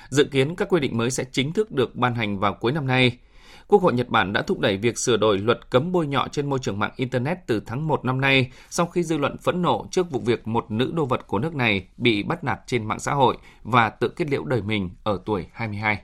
Dự 0.10 0.24
kiến 0.24 0.56
các 0.56 0.70
quy 0.70 0.80
định 0.80 0.98
mới 0.98 1.12
sẽ 1.12 1.24
chính 1.32 1.54
thức 1.54 1.72
được 1.72 1.96
ban 1.96 2.16
hành 2.16 2.40
vào 2.40 2.54
cuối 2.54 2.72
năm 2.72 2.88
nay. 2.88 3.18
Quốc 3.68 3.82
hội 3.82 3.94
Nhật 3.94 4.10
Bản 4.10 4.34
đã 4.34 4.42
thúc 4.42 4.60
đẩy 4.60 4.78
việc 4.78 4.98
sửa 4.98 5.18
đổi 5.18 5.38
luật 5.38 5.70
cấm 5.70 5.92
bôi 5.92 6.08
nhọ 6.08 6.28
trên 6.32 6.50
môi 6.50 6.60
trường 6.60 6.80
mạng 6.80 6.94
Internet 6.96 7.38
từ 7.48 7.62
tháng 7.66 7.88
1 7.88 8.06
năm 8.06 8.22
nay 8.22 8.52
sau 8.70 8.86
khi 8.86 9.04
dư 9.04 9.18
luận 9.18 9.38
phẫn 9.38 9.62
nộ 9.62 9.88
trước 9.92 10.12
vụ 10.12 10.20
việc 10.20 10.48
một 10.48 10.72
nữ 10.72 10.92
đô 10.96 11.06
vật 11.06 11.28
của 11.28 11.40
nước 11.40 11.56
này 11.56 11.88
bị 11.98 12.24
bắt 12.24 12.44
nạt 12.44 12.60
trên 12.68 12.86
mạng 12.86 13.00
xã 13.00 13.14
hội 13.14 13.38
và 13.64 13.90
tự 13.90 14.08
kết 14.08 14.30
liễu 14.30 14.44
đời 14.44 14.62
mình 14.62 14.90
ở 15.04 15.20
tuổi 15.26 15.46
22. 15.54 15.98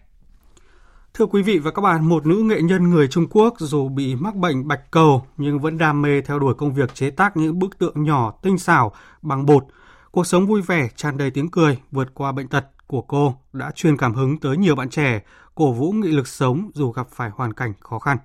Thưa 1.13 1.25
quý 1.25 1.41
vị 1.41 1.59
và 1.59 1.71
các 1.71 1.81
bạn, 1.81 2.09
một 2.09 2.25
nữ 2.25 2.35
nghệ 2.35 2.61
nhân 2.61 2.89
người 2.89 3.07
Trung 3.07 3.27
Quốc 3.29 3.55
dù 3.59 3.89
bị 3.89 4.15
mắc 4.15 4.35
bệnh 4.35 4.67
bạch 4.67 4.91
cầu 4.91 5.25
nhưng 5.37 5.59
vẫn 5.59 5.77
đam 5.77 6.01
mê 6.01 6.21
theo 6.21 6.39
đuổi 6.39 6.53
công 6.53 6.73
việc 6.73 6.95
chế 6.95 7.09
tác 7.09 7.37
những 7.37 7.59
bức 7.59 7.77
tượng 7.77 8.03
nhỏ 8.03 8.33
tinh 8.41 8.57
xảo 8.57 8.91
bằng 9.21 9.45
bột. 9.45 9.65
Cuộc 10.11 10.27
sống 10.27 10.47
vui 10.47 10.61
vẻ, 10.61 10.89
tràn 10.95 11.17
đầy 11.17 11.31
tiếng 11.31 11.51
cười, 11.51 11.79
vượt 11.91 12.13
qua 12.13 12.31
bệnh 12.31 12.47
tật 12.47 12.65
của 12.87 13.01
cô 13.01 13.35
đã 13.53 13.71
truyền 13.75 13.97
cảm 13.97 14.13
hứng 14.13 14.39
tới 14.39 14.57
nhiều 14.57 14.75
bạn 14.75 14.89
trẻ, 14.89 15.21
cổ 15.55 15.71
vũ 15.71 15.91
nghị 15.91 16.11
lực 16.11 16.27
sống 16.27 16.71
dù 16.73 16.91
gặp 16.91 17.07
phải 17.09 17.29
hoàn 17.29 17.53
cảnh 17.53 17.73
khó 17.79 17.99
khăn. 17.99 18.17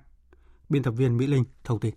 Biên 0.69 0.83
tập 0.83 0.91
viên 0.91 1.17
Mỹ 1.17 1.27
Linh 1.27 1.43
thông 1.63 1.79
tin. 1.79 1.93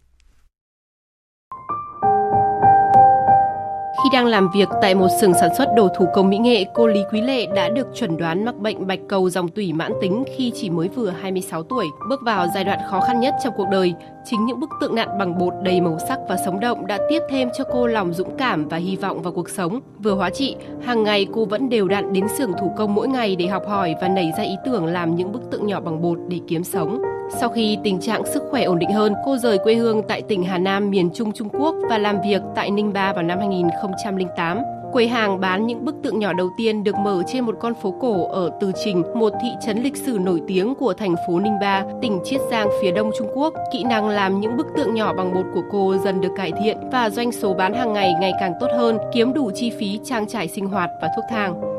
Khi 4.05 4.11
đang 4.13 4.27
làm 4.27 4.51
việc 4.51 4.69
tại 4.83 4.95
một 4.95 5.09
xưởng 5.21 5.35
sản 5.35 5.51
xuất 5.59 5.69
đồ 5.77 5.89
thủ 5.99 6.09
công 6.15 6.31
mỹ 6.31 6.39
nghệ, 6.39 6.65
cô 6.75 6.87
Lý 6.87 7.01
Quý 7.13 7.21
Lệ 7.21 7.47
đã 7.47 7.69
được 7.69 7.87
chuẩn 7.95 8.17
đoán 8.17 8.45
mắc 8.45 8.57
bệnh 8.57 8.87
bạch 8.87 8.99
cầu 9.09 9.31
dòng 9.31 9.49
tủy 9.49 9.73
mãn 9.73 9.93
tính 10.01 10.25
khi 10.37 10.53
chỉ 10.55 10.71
mới 10.71 10.89
vừa 10.89 11.11
26 11.11 11.63
tuổi, 11.63 11.87
bước 12.09 12.21
vào 12.23 12.47
giai 12.55 12.65
đoạn 12.65 12.79
khó 12.91 13.01
khăn 13.01 13.21
nhất 13.21 13.35
trong 13.45 13.55
cuộc 13.57 13.67
đời. 13.73 13.95
Chính 14.25 14.47
những 14.47 14.61
bức 14.61 14.71
tượng 14.81 14.95
nặn 14.95 15.09
bằng 15.19 15.39
bột 15.39 15.55
đầy 15.63 15.81
màu 15.81 15.99
sắc 16.09 16.19
và 16.29 16.37
sống 16.45 16.61
động 16.61 16.87
đã 16.87 16.99
tiếp 17.09 17.21
thêm 17.31 17.49
cho 17.59 17.65
cô 17.73 17.87
lòng 17.87 18.13
dũng 18.13 18.37
cảm 18.37 18.69
và 18.69 18.77
hy 18.77 18.97
vọng 18.97 19.23
vào 19.23 19.33
cuộc 19.33 19.49
sống. 19.51 19.81
Vừa 19.99 20.15
hóa 20.15 20.31
trị, 20.31 20.57
hàng 20.83 21.03
ngày 21.03 21.27
cô 21.33 21.45
vẫn 21.45 21.69
đều 21.69 21.89
đặn 21.89 22.13
đến 22.13 22.25
xưởng 22.39 22.53
thủ 22.61 22.73
công 22.77 22.95
mỗi 22.95 23.09
ngày 23.09 23.37
để 23.37 23.47
học 23.47 23.63
hỏi 23.69 23.95
và 24.01 24.09
nảy 24.09 24.33
ra 24.39 24.43
ý 24.43 24.55
tưởng 24.65 24.87
làm 24.87 25.17
những 25.17 25.33
bức 25.33 25.51
tượng 25.51 25.67
nhỏ 25.67 25.81
bằng 25.81 26.03
bột 26.03 26.19
để 26.29 26.41
kiếm 26.49 26.65
sống. 26.65 27.03
Sau 27.39 27.49
khi 27.49 27.79
tình 27.85 28.01
trạng 28.01 28.27
sức 28.27 28.43
khỏe 28.51 28.63
ổn 28.63 28.79
định 28.79 28.93
hơn, 28.93 29.15
cô 29.25 29.37
rời 29.37 29.59
quê 29.59 29.75
hương 29.75 30.03
tại 30.03 30.23
tỉnh 30.23 30.45
Hà 30.45 30.59
Nam 30.59 30.91
miền 30.91 31.11
Trung 31.15 31.33
Trung 31.33 31.49
Quốc 31.49 31.75
và 31.91 31.99
làm 31.99 32.17
việc 32.25 32.43
tại 32.55 32.71
Ninh 32.71 32.93
Ba 32.93 33.13
vào 33.13 33.23
năm 33.23 33.39
2008. 33.39 34.59
Quầy 34.93 35.09
hàng 35.09 35.41
bán 35.41 35.67
những 35.67 35.85
bức 35.85 35.95
tượng 36.03 36.19
nhỏ 36.19 36.33
đầu 36.33 36.51
tiên 36.59 36.85
được 36.85 36.95
mở 36.97 37.23
trên 37.27 37.45
một 37.45 37.55
con 37.61 37.75
phố 37.83 37.95
cổ 38.01 38.29
ở 38.29 38.51
Từ 38.61 38.73
Trình, 38.85 39.03
một 39.15 39.33
thị 39.43 39.49
trấn 39.67 39.83
lịch 39.83 39.97
sử 39.97 40.19
nổi 40.21 40.43
tiếng 40.47 40.75
của 40.75 40.95
thành 40.95 41.15
phố 41.27 41.41
Ninh 41.41 41.59
Ba, 41.61 41.85
tỉnh 42.03 42.21
Chiết 42.25 42.41
Giang 42.51 42.69
phía 42.83 42.93
đông 42.93 43.11
Trung 43.19 43.29
Quốc. 43.35 43.55
Kỹ 43.73 43.85
năng 43.85 44.09
làm 44.09 44.41
những 44.41 44.57
bức 44.57 44.67
tượng 44.77 44.95
nhỏ 44.95 45.13
bằng 45.13 45.35
bột 45.35 45.47
của 45.55 45.63
cô 45.73 45.97
dần 46.05 46.21
được 46.21 46.33
cải 46.37 46.53
thiện 46.63 46.77
và 46.93 47.11
doanh 47.11 47.33
số 47.33 47.55
bán 47.55 47.75
hàng 47.75 47.93
ngày 47.93 48.15
ngày 48.21 48.33
càng 48.41 48.53
tốt 48.61 48.69
hơn, 48.77 48.99
kiếm 49.13 49.33
đủ 49.33 49.51
chi 49.55 49.71
phí 49.79 50.01
trang 50.05 50.27
trải 50.27 50.49
sinh 50.49 50.67
hoạt 50.67 50.91
và 51.03 51.09
thuốc 51.17 51.25
thang. 51.31 51.70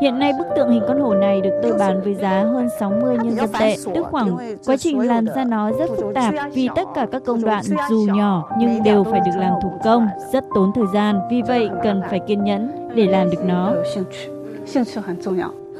Hiện 0.00 0.18
nay 0.18 0.32
bức 0.38 0.46
tượng 0.56 0.70
hình 0.70 0.82
con 0.88 1.00
hổ 1.00 1.14
này 1.14 1.40
được 1.40 1.50
tôi 1.62 1.72
bán 1.78 2.00
với 2.02 2.14
giá 2.14 2.42
hơn 2.42 2.68
60 2.80 3.16
nhân 3.16 3.36
dân 3.36 3.50
tệ, 3.60 3.76
tức 3.94 4.06
khoảng 4.10 4.36
quá 4.66 4.76
trình 4.76 5.00
làm 5.00 5.26
ra 5.26 5.44
nó 5.44 5.72
rất 5.72 5.90
phức 5.96 6.14
tạp 6.14 6.34
vì 6.52 6.68
tất 6.76 6.84
cả 6.94 7.06
các 7.12 7.22
công 7.24 7.42
đoạn 7.42 7.62
dù 7.90 8.06
nhỏ. 8.14 8.48
nhưng 8.58 8.82
đều 8.82 9.04
phải 9.04 9.20
được 9.20 9.32
làm 9.38 9.52
thủ 9.62 9.72
công, 9.84 10.06
rất 10.32 10.44
tốn 10.54 10.72
thời 10.74 10.84
gian, 10.94 11.20
vì 11.30 11.42
vậy 11.42 11.68
cần 11.82 12.02
phải 12.10 12.20
kiên 12.26 12.44
nhẫn 12.44 12.70
để 12.94 13.06
làm 13.06 13.30
được 13.30 13.44
nó. 13.44 13.72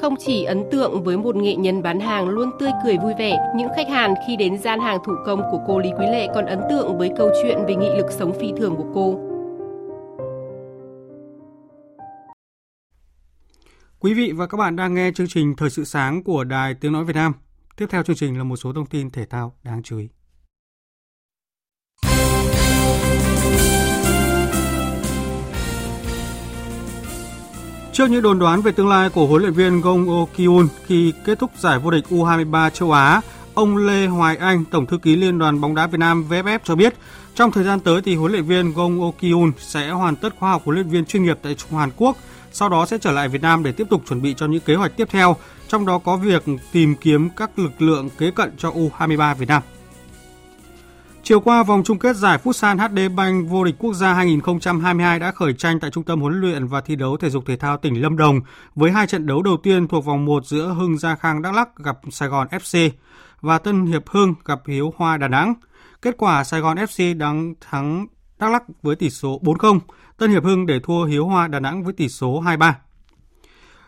Không 0.00 0.16
chỉ 0.16 0.44
ấn 0.44 0.70
tượng 0.70 1.02
với 1.02 1.16
một 1.16 1.36
nghệ 1.36 1.54
nhân 1.56 1.82
bán 1.82 2.00
hàng 2.00 2.28
luôn 2.28 2.50
tươi 2.60 2.70
cười 2.84 2.98
vui 2.98 3.12
vẻ, 3.18 3.52
những 3.56 3.68
khách 3.76 3.88
hàng 3.88 4.14
khi 4.26 4.36
đến 4.36 4.58
gian 4.58 4.80
hàng 4.80 4.98
thủ 5.06 5.12
công 5.26 5.42
của 5.50 5.58
cô 5.66 5.78
Lý 5.78 5.90
Quý 5.98 6.06
Lệ 6.06 6.28
còn 6.34 6.46
ấn 6.46 6.60
tượng 6.70 6.98
với 6.98 7.10
câu 7.16 7.30
chuyện 7.42 7.58
về 7.68 7.74
nghị 7.74 7.90
lực 7.96 8.10
sống 8.10 8.32
phi 8.32 8.52
thường 8.56 8.76
của 8.76 8.84
cô. 8.94 9.31
Quý 14.02 14.14
vị 14.14 14.32
và 14.32 14.46
các 14.46 14.58
bạn 14.58 14.76
đang 14.76 14.94
nghe 14.94 15.10
chương 15.14 15.28
trình 15.28 15.56
Thời 15.56 15.70
sự 15.70 15.84
sáng 15.84 16.22
của 16.22 16.44
Đài 16.44 16.74
Tiếng 16.74 16.92
Nói 16.92 17.04
Việt 17.04 17.16
Nam. 17.16 17.32
Tiếp 17.76 17.86
theo 17.90 18.02
chương 18.02 18.16
trình 18.16 18.38
là 18.38 18.44
một 18.44 18.56
số 18.56 18.72
thông 18.72 18.86
tin 18.86 19.10
thể 19.10 19.26
thao 19.26 19.54
đáng 19.62 19.82
chú 19.82 19.98
ý. 19.98 20.08
Trước 27.92 28.10
những 28.10 28.22
đồn 28.22 28.38
đoán 28.38 28.62
về 28.62 28.72
tương 28.72 28.88
lai 28.88 29.10
của 29.10 29.26
huấn 29.26 29.42
luyện 29.42 29.52
viên 29.52 29.80
Gong 29.80 30.10
Oh 30.10 30.28
Kyun 30.36 30.68
khi 30.86 31.12
kết 31.24 31.38
thúc 31.38 31.50
giải 31.58 31.78
vô 31.78 31.90
địch 31.90 32.04
U23 32.10 32.70
châu 32.70 32.92
Á, 32.92 33.20
ông 33.54 33.76
Lê 33.76 34.06
Hoài 34.06 34.36
Anh, 34.36 34.64
Tổng 34.70 34.86
thư 34.86 34.98
ký 34.98 35.16
Liên 35.16 35.38
đoàn 35.38 35.60
bóng 35.60 35.74
đá 35.74 35.86
Việt 35.86 35.98
Nam 35.98 36.24
VFF 36.28 36.58
cho 36.64 36.74
biết, 36.74 36.94
trong 37.34 37.52
thời 37.52 37.64
gian 37.64 37.80
tới 37.80 38.02
thì 38.02 38.14
huấn 38.14 38.32
luyện 38.32 38.44
viên 38.44 38.72
Gong 38.72 39.02
Oh 39.02 39.18
Kyun 39.18 39.52
sẽ 39.58 39.90
hoàn 39.90 40.16
tất 40.16 40.34
khóa 40.38 40.50
học 40.50 40.62
huấn 40.64 40.74
luyện 40.74 40.88
viên 40.88 41.04
chuyên 41.04 41.22
nghiệp 41.22 41.38
tại 41.42 41.54
Trung 41.54 41.78
Hàn 41.78 41.90
Quốc– 41.96 42.16
sau 42.52 42.68
đó 42.68 42.86
sẽ 42.86 42.98
trở 42.98 43.12
lại 43.12 43.28
Việt 43.28 43.42
Nam 43.42 43.62
để 43.62 43.72
tiếp 43.72 43.86
tục 43.90 44.02
chuẩn 44.08 44.22
bị 44.22 44.34
cho 44.34 44.46
những 44.46 44.60
kế 44.60 44.74
hoạch 44.74 44.96
tiếp 44.96 45.08
theo, 45.10 45.36
trong 45.68 45.86
đó 45.86 45.98
có 45.98 46.16
việc 46.16 46.44
tìm 46.72 46.94
kiếm 46.94 47.28
các 47.36 47.58
lực 47.58 47.82
lượng 47.82 48.08
kế 48.18 48.30
cận 48.30 48.52
cho 48.58 48.70
U23 48.70 49.34
Việt 49.34 49.48
Nam. 49.48 49.62
Chiều 51.24 51.40
qua, 51.40 51.62
vòng 51.62 51.82
chung 51.84 51.98
kết 51.98 52.16
giải 52.16 52.38
Futsal 52.44 52.78
HD 52.78 53.14
Bank 53.16 53.48
vô 53.48 53.64
địch 53.64 53.74
quốc 53.78 53.94
gia 53.94 54.14
2022 54.14 55.18
đã 55.18 55.32
khởi 55.32 55.54
tranh 55.54 55.80
tại 55.80 55.90
Trung 55.90 56.04
tâm 56.04 56.20
huấn 56.20 56.40
luyện 56.40 56.66
và 56.66 56.80
thi 56.80 56.96
đấu 56.96 57.16
thể 57.16 57.30
dục 57.30 57.44
thể 57.46 57.56
thao 57.56 57.76
tỉnh 57.76 58.02
Lâm 58.02 58.16
Đồng 58.16 58.40
với 58.74 58.90
hai 58.90 59.06
trận 59.06 59.26
đấu 59.26 59.42
đầu 59.42 59.56
tiên 59.56 59.88
thuộc 59.88 60.04
vòng 60.04 60.24
1 60.24 60.46
giữa 60.46 60.74
Hưng 60.78 60.98
Gia 60.98 61.16
Khang 61.16 61.42
Đắk 61.42 61.54
Lắk 61.54 61.76
gặp 61.76 61.98
Sài 62.10 62.28
Gòn 62.28 62.48
FC 62.50 62.90
và 63.40 63.58
Tân 63.58 63.86
Hiệp 63.86 64.08
Hưng 64.08 64.34
gặp 64.44 64.60
Hiếu 64.66 64.94
Hoa 64.96 65.16
Đà 65.16 65.28
Nẵng. 65.28 65.54
Kết 66.02 66.14
quả 66.18 66.44
Sài 66.44 66.60
Gòn 66.60 66.76
FC 66.76 67.18
đang 67.18 67.54
thắng 67.70 68.06
Đắk 68.38 68.50
Lắk 68.50 68.62
với 68.82 68.96
tỷ 68.96 69.10
số 69.10 69.40
4-0, 69.42 69.78
Tân 70.22 70.30
Hiệp 70.30 70.44
Hưng 70.44 70.66
để 70.66 70.80
thua 70.80 71.04
Hiếu 71.04 71.26
Hoa 71.26 71.48
Đà 71.48 71.60
Nẵng 71.60 71.84
với 71.84 71.92
tỷ 71.92 72.08
số 72.08 72.42
2-3. 72.42 72.72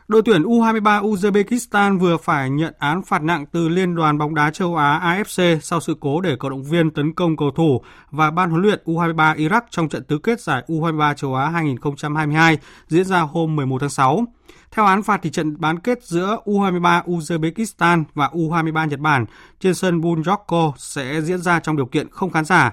Đội 0.08 0.22
tuyển 0.24 0.42
U23 0.42 1.02
Uzbekistan 1.02 1.98
vừa 1.98 2.16
phải 2.16 2.50
nhận 2.50 2.74
án 2.78 3.02
phạt 3.02 3.22
nặng 3.22 3.46
từ 3.52 3.68
Liên 3.68 3.94
đoàn 3.94 4.18
bóng 4.18 4.34
đá 4.34 4.50
châu 4.50 4.76
Á 4.76 5.00
AFC 5.02 5.58
sau 5.60 5.80
sự 5.80 5.96
cố 6.00 6.20
để 6.20 6.36
cổ 6.38 6.50
động 6.50 6.62
viên 6.62 6.90
tấn 6.90 7.14
công 7.14 7.36
cầu 7.36 7.50
thủ 7.50 7.80
và 8.10 8.30
ban 8.30 8.50
huấn 8.50 8.62
luyện 8.62 8.82
U23 8.84 9.36
Iraq 9.36 9.60
trong 9.70 9.88
trận 9.88 10.04
tứ 10.04 10.18
kết 10.18 10.40
giải 10.40 10.62
U23 10.66 11.14
châu 11.14 11.34
Á 11.34 11.48
2022 11.48 12.58
diễn 12.88 13.04
ra 13.04 13.20
hôm 13.20 13.56
11 13.56 13.80
tháng 13.80 13.90
6. 13.90 14.24
Theo 14.70 14.84
án 14.84 15.02
phạt 15.02 15.20
thì 15.22 15.30
trận 15.30 15.60
bán 15.60 15.78
kết 15.78 16.02
giữa 16.02 16.38
U23 16.44 17.02
Uzbekistan 17.02 18.04
và 18.14 18.28
U23 18.32 18.88
Nhật 18.88 19.00
Bản 19.00 19.24
trên 19.60 19.74
sân 19.74 20.00
Bunjoko 20.00 20.72
sẽ 20.76 21.20
diễn 21.20 21.38
ra 21.38 21.60
trong 21.60 21.76
điều 21.76 21.86
kiện 21.86 22.10
không 22.10 22.30
khán 22.30 22.44
giả 22.44 22.72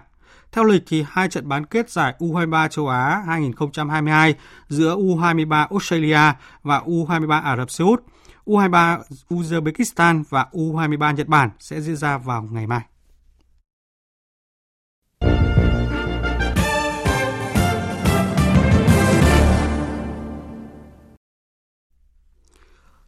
theo 0.52 0.64
lịch 0.64 0.84
thì 0.88 1.06
hai 1.10 1.30
trận 1.30 1.50
bán 1.50 1.66
kết 1.66 1.90
giải 1.90 2.14
U23 2.20 2.68
châu 2.68 2.88
Á 2.88 3.24
2022 3.28 4.36
giữa 4.68 4.96
U23 4.96 5.68
Australia 5.68 6.34
và 6.64 6.80
U23 6.80 7.42
Ả 7.42 7.58
Rập 7.58 7.72
Xê 7.72 7.84
Út, 7.86 8.04
U23 8.46 9.02
Uzbekistan 9.30 10.24
và 10.30 10.46
U23 10.52 11.16
Nhật 11.16 11.28
Bản 11.28 11.50
sẽ 11.60 11.82
diễn 11.82 11.96
ra 11.96 12.18
vào 12.18 12.48
ngày 12.52 12.68
mai. 12.68 12.82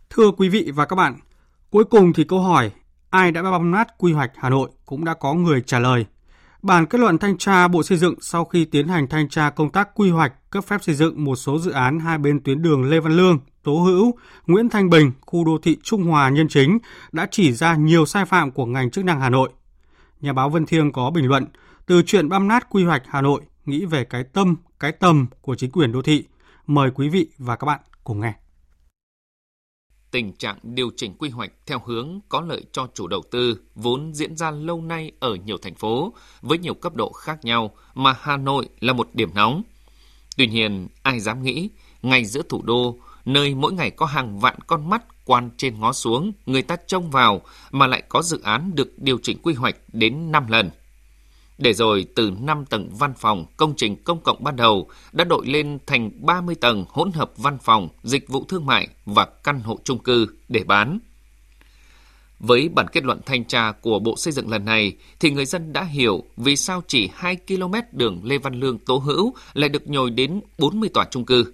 Thưa 0.10 0.32
quý 0.38 0.49
vị 0.49 0.71
và 0.75 0.86
các 0.86 0.95
bạn, 0.95 1.15
cuối 1.69 1.84
cùng 1.84 2.13
thì 2.13 2.23
câu 2.23 2.39
hỏi 2.39 2.71
ai 3.10 3.32
đã 3.32 3.41
băm 3.41 3.71
nát 3.71 3.97
quy 3.97 4.13
hoạch 4.13 4.32
Hà 4.36 4.49
Nội 4.49 4.69
cũng 4.86 5.06
đã 5.06 5.13
có 5.13 5.34
người 5.34 5.62
trả 5.62 5.79
lời. 5.79 6.06
Bản 6.63 6.86
kết 6.86 6.97
luận 6.99 7.17
thanh 7.17 7.38
tra 7.38 7.67
Bộ 7.67 7.84
Xây 7.84 7.97
dựng 7.97 8.15
sau 8.21 8.45
khi 8.45 8.65
tiến 8.65 8.88
hành 8.88 9.08
thanh 9.08 9.30
tra 9.30 9.49
công 9.49 9.69
tác 9.69 9.89
quy 9.95 10.10
hoạch 10.10 10.52
cấp 10.52 10.63
phép 10.63 10.84
xây 10.84 10.95
dựng 10.95 11.23
một 11.23 11.36
số 11.36 11.60
dự 11.60 11.71
án 11.71 11.99
hai 11.99 12.17
bên 12.17 12.43
tuyến 12.43 12.62
đường 12.62 12.84
Lê 12.84 12.99
Văn 12.99 13.17
Lương, 13.17 13.39
Tố 13.63 13.76
Hữu, 13.76 14.13
Nguyễn 14.47 14.69
Thanh 14.69 14.89
Bình, 14.89 15.12
khu 15.21 15.45
đô 15.45 15.58
thị 15.63 15.78
Trung 15.84 16.04
Hòa 16.04 16.30
Nhân 16.30 16.47
Chính 16.47 16.78
đã 17.12 17.28
chỉ 17.32 17.54
ra 17.54 17.76
nhiều 17.76 18.06
sai 18.06 18.26
phạm 18.26 18.52
của 18.52 18.65
ngành 18.65 18.91
chức 18.91 19.06
năng 19.06 19.19
Hà 19.19 19.30
Nội. 19.30 19.49
Nhà 20.21 20.34
báo 20.34 20.49
Vân 20.49 20.65
Thiêng 20.65 20.91
có 20.91 21.12
bình 21.12 21.28
luận, 21.28 21.45
từ 21.86 22.02
chuyện 22.06 22.30
băm 22.30 22.47
nát 22.47 22.69
quy 22.69 22.84
hoạch 22.84 23.04
Hà 23.08 23.21
Nội, 23.21 23.41
nghĩ 23.65 23.86
về 23.86 24.04
cái 24.04 24.23
tâm, 24.23 24.56
cái 24.80 24.91
tầm 24.91 25.26
của 25.41 25.56
chính 25.56 25.71
quyền 25.71 25.91
đô 25.91 26.02
thị. 26.02 26.26
Mời 26.67 26.91
quý 26.91 27.10
vị 27.10 27.28
và 27.38 27.56
các 27.56 27.65
bạn 27.65 27.80
cùng 28.04 28.19
nghe 28.19 28.34
tình 30.13 30.34
trạng 30.34 30.58
điều 30.63 30.91
chỉnh 30.97 31.13
quy 31.17 31.30
hoạch 31.30 31.52
theo 31.65 31.82
hướng 31.86 32.19
có 32.30 32.41
lợi 32.41 32.63
cho 32.71 32.88
chủ 32.93 33.08
đầu 33.08 33.23
tư 33.32 33.60
vốn 33.76 34.13
diễn 34.13 34.36
ra 34.36 34.52
lâu 34.52 34.82
nay 34.82 35.12
ở 35.19 35.36
nhiều 35.36 35.58
thành 35.58 35.76
phố 35.76 36.13
với 36.41 36.58
nhiều 36.58 36.73
cấp 36.73 36.95
độ 36.95 37.12
khác 37.12 37.45
nhau 37.45 37.76
mà 37.93 38.15
Hà 38.19 38.38
Nội 38.38 38.69
là 38.80 38.93
một 38.93 39.10
điểm 39.13 39.30
nóng. 39.34 39.63
Tuy 40.38 40.47
nhiên, 40.47 40.88
ai 41.04 41.19
dám 41.19 41.43
nghĩ, 41.43 41.69
ngay 42.02 42.26
giữa 42.26 42.41
thủ 42.49 42.62
đô, 42.63 42.97
nơi 43.26 43.56
mỗi 43.56 43.73
ngày 43.73 43.91
có 43.91 44.06
hàng 44.06 44.39
vạn 44.39 44.56
con 44.67 44.89
mắt 44.89 45.26
quan 45.26 45.49
trên 45.58 45.80
ngó 45.80 45.93
xuống, 45.93 46.32
người 46.45 46.62
ta 46.62 46.76
trông 46.88 47.12
vào 47.12 47.41
mà 47.71 47.88
lại 47.88 48.04
có 48.10 48.21
dự 48.21 48.41
án 48.43 48.71
được 48.76 48.93
điều 48.97 49.17
chỉnh 49.23 49.38
quy 49.43 49.54
hoạch 49.54 49.76
đến 49.93 50.32
5 50.32 50.47
lần– 50.47 50.69
để 51.58 51.74
rồi 51.74 52.06
từ 52.16 52.32
5 52.42 52.66
tầng 52.66 52.89
văn 52.92 53.13
phòng, 53.18 53.46
công 53.58 53.74
trình 53.78 54.04
công 54.04 54.22
cộng 54.22 54.44
ban 54.44 54.56
đầu 54.56 54.89
đã 55.12 55.24
đội 55.24 55.48
lên 55.48 55.80
thành 55.86 56.12
30 56.16 56.56
tầng 56.56 56.86
hỗn 56.89 57.12
hợp 57.12 57.32
văn 57.38 57.58
phòng, 57.63 57.89
dịch 58.04 58.30
vụ 58.30 58.46
thương 58.50 58.66
mại 58.66 58.88
và 59.06 59.26
căn 59.26 59.60
hộ 59.60 59.80
chung 59.84 60.00
cư 60.00 60.28
để 60.50 60.63
bán. 60.63 61.00
Với 62.39 62.70
bản 62.70 62.86
kết 62.92 63.04
luận 63.04 63.20
thanh 63.26 63.46
tra 63.46 63.72
của 63.72 64.00
Bộ 64.00 64.16
Xây 64.18 64.34
dựng 64.34 64.50
lần 64.50 64.66
này, 64.66 64.94
thì 65.20 65.32
người 65.32 65.46
dân 65.46 65.74
đã 65.74 65.84
hiểu 65.84 66.24
vì 66.38 66.56
sao 66.56 66.84
chỉ 66.88 67.10
2 67.13 67.36
km 67.48 67.74
đường 67.92 68.22
Lê 68.24 68.38
Văn 68.38 68.54
Lương 68.54 68.80
Tố 68.80 68.98
Hữu 68.98 69.34
lại 69.54 69.70
được 69.70 69.88
nhồi 69.88 70.12
đến 70.12 70.42
40 70.58 70.89
tòa 70.94 71.06
chung 71.12 71.26
cư. 71.26 71.54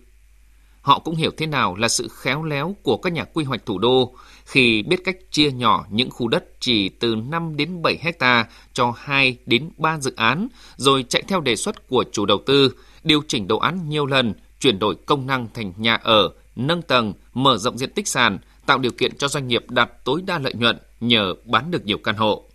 Họ 0.82 1.00
cũng 1.00 1.16
hiểu 1.16 1.32
thế 1.38 1.46
nào 1.46 1.76
là 1.76 1.88
sự 1.88 2.08
khéo 2.12 2.44
léo 2.44 2.76
của 2.84 2.98
các 2.98 3.14
nhà 3.14 3.24
quy 3.24 3.44
hoạch 3.44 3.66
thủ 3.66 3.78
đô 3.80 4.16
khi 4.46 4.84
biết 4.84 5.04
cách 5.06 5.16
chia 5.32 5.52
nhỏ 5.52 5.86
những 5.90 6.10
khu 6.10 6.28
đất 6.28 6.44
chỉ 6.60 6.90
từ 6.90 7.16
5 7.16 7.58
đến 7.58 7.82
7 7.82 7.98
hecta 8.02 8.48
cho 8.74 8.94
2 8.98 9.38
đến 9.46 9.70
3 9.78 10.00
dự 10.00 10.14
án, 10.16 10.48
rồi 10.76 11.06
chạy 11.10 11.24
theo 11.28 11.42
đề 11.42 11.56
xuất 11.56 11.88
của 11.88 12.04
chủ 12.12 12.26
đầu 12.26 12.40
tư, 12.46 12.74
điều 13.04 13.22
chỉnh 13.28 13.48
đồ 13.48 13.58
án 13.58 13.90
nhiều 13.90 14.06
lần, 14.06 14.34
chuyển 14.60 14.80
đổi 14.80 14.96
công 15.06 15.28
năng 15.28 15.48
thành 15.54 15.74
nhà 15.78 15.96
ở, 15.96 16.30
nâng 16.56 16.82
tầng, 16.82 17.14
mở 17.34 17.58
rộng 17.58 17.78
diện 17.78 17.92
tích 17.92 18.08
sàn, 18.08 18.40
tạo 18.66 18.78
điều 18.78 18.92
kiện 18.92 19.18
cho 19.18 19.28
doanh 19.28 19.48
nghiệp 19.48 19.66
đạt 19.70 20.06
tối 20.06 20.22
đa 20.26 20.40
lợi 20.40 20.54
nhuận 20.54 20.78
nhờ 21.00 21.34
bán 21.46 21.72
được 21.72 21.86
nhiều 21.86 21.98
căn 21.98 22.16
hộ. 22.16 22.49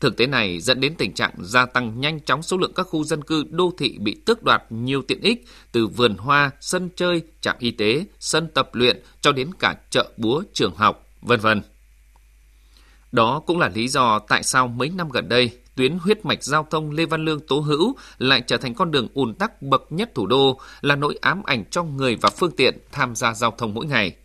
Thực 0.00 0.16
tế 0.16 0.26
này 0.26 0.60
dẫn 0.60 0.80
đến 0.80 0.94
tình 0.98 1.14
trạng 1.14 1.32
gia 1.38 1.66
tăng 1.66 2.00
nhanh 2.00 2.20
chóng 2.20 2.42
số 2.42 2.56
lượng 2.56 2.72
các 2.74 2.82
khu 2.82 3.04
dân 3.04 3.24
cư 3.24 3.44
đô 3.50 3.72
thị 3.78 3.98
bị 3.98 4.20
tước 4.26 4.42
đoạt 4.42 4.62
nhiều 4.70 5.02
tiện 5.08 5.20
ích 5.20 5.44
từ 5.72 5.86
vườn 5.86 6.16
hoa, 6.16 6.50
sân 6.60 6.88
chơi, 6.96 7.22
trạm 7.40 7.56
y 7.58 7.70
tế, 7.70 8.04
sân 8.18 8.48
tập 8.54 8.70
luyện 8.72 9.02
cho 9.20 9.32
đến 9.32 9.50
cả 9.58 9.74
chợ 9.90 10.10
búa, 10.16 10.42
trường 10.52 10.74
học, 10.74 11.08
vân 11.20 11.40
vân. 11.40 11.62
Đó 13.12 13.42
cũng 13.46 13.58
là 13.58 13.68
lý 13.68 13.88
do 13.88 14.18
tại 14.18 14.42
sao 14.42 14.68
mấy 14.68 14.88
năm 14.88 15.08
gần 15.10 15.28
đây, 15.28 15.50
tuyến 15.76 15.98
huyết 15.98 16.24
mạch 16.24 16.44
giao 16.44 16.66
thông 16.70 16.90
Lê 16.90 17.06
Văn 17.06 17.24
Lương 17.24 17.40
Tố 17.40 17.60
Hữu 17.60 17.96
lại 18.18 18.42
trở 18.46 18.56
thành 18.56 18.74
con 18.74 18.90
đường 18.90 19.08
ùn 19.14 19.34
tắc 19.34 19.62
bậc 19.62 19.82
nhất 19.90 20.10
thủ 20.14 20.26
đô, 20.26 20.60
là 20.80 20.96
nỗi 20.96 21.18
ám 21.20 21.42
ảnh 21.44 21.64
cho 21.70 21.82
người 21.82 22.16
và 22.16 22.30
phương 22.30 22.56
tiện 22.56 22.78
tham 22.92 23.14
gia 23.14 23.34
giao 23.34 23.50
thông 23.58 23.74
mỗi 23.74 23.86
ngày. 23.86 24.16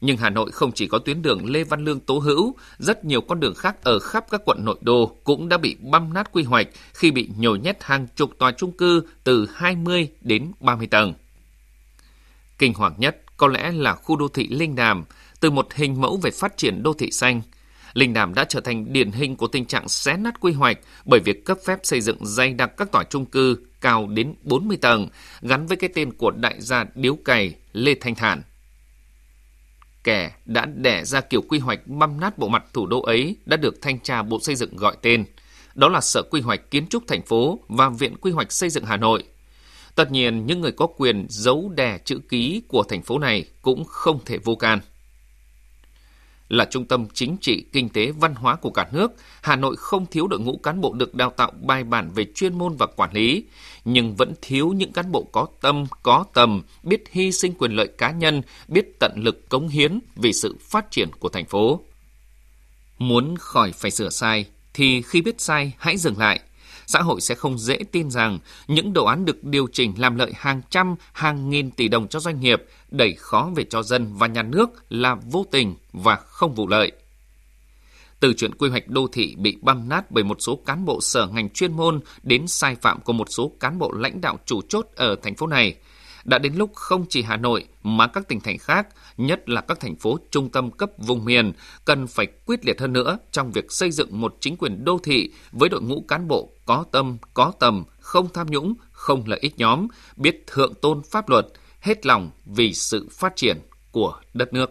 Nhưng 0.00 0.16
Hà 0.16 0.30
Nội 0.30 0.50
không 0.50 0.72
chỉ 0.72 0.86
có 0.86 0.98
tuyến 0.98 1.22
đường 1.22 1.50
Lê 1.50 1.64
Văn 1.64 1.84
Lương 1.84 2.00
Tố 2.00 2.18
Hữu, 2.18 2.54
rất 2.78 3.04
nhiều 3.04 3.20
con 3.20 3.40
đường 3.40 3.54
khác 3.54 3.82
ở 3.82 3.98
khắp 3.98 4.24
các 4.30 4.42
quận 4.44 4.64
nội 4.64 4.78
đô 4.80 5.16
cũng 5.24 5.48
đã 5.48 5.58
bị 5.58 5.76
băm 5.80 6.14
nát 6.14 6.32
quy 6.32 6.42
hoạch 6.42 6.68
khi 6.94 7.10
bị 7.10 7.28
nhồi 7.36 7.58
nhét 7.58 7.84
hàng 7.84 8.06
chục 8.16 8.30
tòa 8.38 8.52
chung 8.52 8.72
cư 8.72 9.02
từ 9.24 9.46
20 9.54 10.08
đến 10.20 10.52
30 10.60 10.86
tầng. 10.86 11.14
Kinh 12.58 12.74
hoàng 12.74 12.94
nhất 12.98 13.16
có 13.36 13.48
lẽ 13.48 13.72
là 13.72 13.94
khu 13.94 14.16
đô 14.16 14.28
thị 14.28 14.48
Linh 14.48 14.74
Đàm, 14.74 15.04
từ 15.40 15.50
một 15.50 15.74
hình 15.74 16.00
mẫu 16.00 16.16
về 16.16 16.30
phát 16.30 16.56
triển 16.56 16.82
đô 16.82 16.92
thị 16.92 17.10
xanh. 17.10 17.42
Linh 17.92 18.12
Đàm 18.12 18.34
đã 18.34 18.44
trở 18.44 18.60
thành 18.60 18.92
điển 18.92 19.10
hình 19.10 19.36
của 19.36 19.46
tình 19.46 19.66
trạng 19.66 19.88
xé 19.88 20.16
nát 20.16 20.40
quy 20.40 20.52
hoạch 20.52 20.78
bởi 21.04 21.20
việc 21.20 21.44
cấp 21.44 21.58
phép 21.66 21.78
xây 21.82 22.00
dựng 22.00 22.26
dày 22.26 22.54
đặc 22.54 22.76
các 22.76 22.92
tòa 22.92 23.04
chung 23.04 23.26
cư 23.26 23.56
cao 23.80 24.06
đến 24.06 24.34
40 24.42 24.76
tầng, 24.76 25.08
gắn 25.42 25.66
với 25.66 25.76
cái 25.76 25.90
tên 25.94 26.12
của 26.12 26.30
đại 26.30 26.54
gia 26.58 26.84
điếu 26.94 27.16
cày 27.16 27.54
Lê 27.72 27.94
Thanh 28.00 28.14
Thản 28.14 28.42
kẻ 30.04 30.32
đã 30.44 30.64
đẻ 30.64 31.04
ra 31.04 31.20
kiểu 31.20 31.42
quy 31.42 31.58
hoạch 31.58 31.86
băm 31.86 32.20
nát 32.20 32.38
bộ 32.38 32.48
mặt 32.48 32.64
thủ 32.72 32.86
đô 32.86 33.02
ấy 33.02 33.36
đã 33.46 33.56
được 33.56 33.82
thanh 33.82 34.00
tra 34.00 34.22
Bộ 34.22 34.38
Xây 34.42 34.54
dựng 34.54 34.76
gọi 34.76 34.96
tên. 35.02 35.24
Đó 35.74 35.88
là 35.88 36.00
Sở 36.00 36.22
Quy 36.22 36.40
hoạch 36.40 36.70
Kiến 36.70 36.86
trúc 36.86 37.02
thành 37.06 37.22
phố 37.22 37.58
và 37.68 37.88
Viện 37.88 38.16
Quy 38.20 38.32
hoạch 38.32 38.52
Xây 38.52 38.70
dựng 38.70 38.84
Hà 38.84 38.96
Nội. 38.96 39.24
Tất 39.94 40.10
nhiên, 40.10 40.46
những 40.46 40.60
người 40.60 40.72
có 40.72 40.86
quyền 40.86 41.26
giấu 41.28 41.72
đè 41.76 41.98
chữ 42.04 42.20
ký 42.28 42.62
của 42.68 42.82
thành 42.82 43.02
phố 43.02 43.18
này 43.18 43.44
cũng 43.62 43.84
không 43.84 44.18
thể 44.24 44.38
vô 44.38 44.54
can 44.54 44.80
là 46.50 46.64
trung 46.64 46.84
tâm 46.84 47.06
chính 47.14 47.36
trị, 47.40 47.64
kinh 47.72 47.88
tế, 47.88 48.10
văn 48.10 48.34
hóa 48.34 48.56
của 48.56 48.70
cả 48.70 48.88
nước, 48.92 49.12
Hà 49.42 49.56
Nội 49.56 49.76
không 49.76 50.06
thiếu 50.06 50.26
đội 50.26 50.40
ngũ 50.40 50.56
cán 50.56 50.80
bộ 50.80 50.92
được 50.92 51.14
đào 51.14 51.30
tạo 51.30 51.52
bài 51.62 51.84
bản 51.84 52.10
về 52.14 52.26
chuyên 52.34 52.58
môn 52.58 52.76
và 52.76 52.86
quản 52.86 53.12
lý, 53.12 53.44
nhưng 53.84 54.14
vẫn 54.14 54.32
thiếu 54.42 54.68
những 54.68 54.92
cán 54.92 55.12
bộ 55.12 55.28
có 55.32 55.46
tâm, 55.60 55.84
có 56.02 56.24
tầm, 56.34 56.62
biết 56.82 57.04
hy 57.10 57.32
sinh 57.32 57.54
quyền 57.58 57.72
lợi 57.72 57.88
cá 57.98 58.10
nhân, 58.10 58.42
biết 58.68 58.98
tận 58.98 59.12
lực 59.16 59.48
cống 59.48 59.68
hiến 59.68 59.98
vì 60.16 60.32
sự 60.32 60.56
phát 60.60 60.90
triển 60.90 61.08
của 61.18 61.28
thành 61.28 61.46
phố. 61.46 61.80
Muốn 62.98 63.36
khỏi 63.36 63.72
phải 63.72 63.90
sửa 63.90 64.10
sai, 64.10 64.46
thì 64.74 65.02
khi 65.02 65.22
biết 65.22 65.40
sai 65.40 65.72
hãy 65.78 65.96
dừng 65.96 66.18
lại, 66.18 66.40
xã 66.90 67.02
hội 67.02 67.20
sẽ 67.20 67.34
không 67.34 67.58
dễ 67.58 67.78
tin 67.92 68.10
rằng 68.10 68.38
những 68.68 68.92
đồ 68.92 69.04
án 69.04 69.24
được 69.24 69.44
điều 69.44 69.66
chỉnh 69.72 69.94
làm 69.98 70.16
lợi 70.16 70.32
hàng 70.36 70.62
trăm, 70.70 70.94
hàng 71.12 71.50
nghìn 71.50 71.70
tỷ 71.70 71.88
đồng 71.88 72.08
cho 72.08 72.20
doanh 72.20 72.40
nghiệp, 72.40 72.64
đẩy 72.90 73.14
khó 73.18 73.50
về 73.54 73.64
cho 73.64 73.82
dân 73.82 74.14
và 74.14 74.26
nhà 74.26 74.42
nước 74.42 74.70
là 74.88 75.14
vô 75.14 75.46
tình 75.50 75.74
và 75.92 76.16
không 76.16 76.54
vụ 76.54 76.68
lợi. 76.68 76.92
Từ 78.20 78.32
chuyện 78.36 78.54
quy 78.54 78.70
hoạch 78.70 78.88
đô 78.88 79.06
thị 79.12 79.34
bị 79.38 79.56
băm 79.62 79.88
nát 79.88 80.10
bởi 80.10 80.24
một 80.24 80.36
số 80.40 80.56
cán 80.66 80.84
bộ 80.84 81.00
sở 81.00 81.26
ngành 81.26 81.50
chuyên 81.50 81.72
môn 81.72 82.00
đến 82.22 82.46
sai 82.46 82.74
phạm 82.74 83.00
của 83.00 83.12
một 83.12 83.26
số 83.30 83.52
cán 83.60 83.78
bộ 83.78 83.92
lãnh 83.92 84.20
đạo 84.20 84.38
chủ 84.46 84.60
chốt 84.68 84.86
ở 84.96 85.16
thành 85.22 85.34
phố 85.34 85.46
này– 85.46 85.74
đã 86.24 86.38
đến 86.38 86.54
lúc 86.54 86.74
không 86.74 87.04
chỉ 87.08 87.22
Hà 87.22 87.36
Nội 87.36 87.64
mà 87.82 88.06
các 88.06 88.28
tỉnh 88.28 88.40
thành 88.40 88.58
khác, 88.58 88.88
nhất 89.16 89.48
là 89.48 89.60
các 89.60 89.80
thành 89.80 89.96
phố 89.96 90.18
trung 90.30 90.48
tâm 90.48 90.70
cấp 90.70 90.90
vùng 90.98 91.24
miền, 91.24 91.52
cần 91.84 92.06
phải 92.06 92.26
quyết 92.46 92.66
liệt 92.66 92.80
hơn 92.80 92.92
nữa 92.92 93.18
trong 93.30 93.52
việc 93.52 93.72
xây 93.72 93.90
dựng 93.90 94.20
một 94.20 94.36
chính 94.40 94.56
quyền 94.56 94.84
đô 94.84 94.98
thị 94.98 95.32
với 95.52 95.68
đội 95.68 95.82
ngũ 95.82 96.04
cán 96.08 96.28
bộ 96.28 96.52
có 96.66 96.84
tâm, 96.92 97.18
có 97.34 97.52
tầm, 97.60 97.84
không 98.00 98.28
tham 98.34 98.46
nhũng, 98.50 98.74
không 98.92 99.22
lợi 99.26 99.38
ích 99.42 99.58
nhóm, 99.58 99.86
biết 100.16 100.44
thượng 100.46 100.74
tôn 100.74 101.02
pháp 101.10 101.28
luật, 101.28 101.46
hết 101.80 102.06
lòng 102.06 102.30
vì 102.46 102.74
sự 102.74 103.08
phát 103.12 103.36
triển 103.36 103.58
của 103.92 104.20
đất 104.34 104.52
nước. 104.52 104.70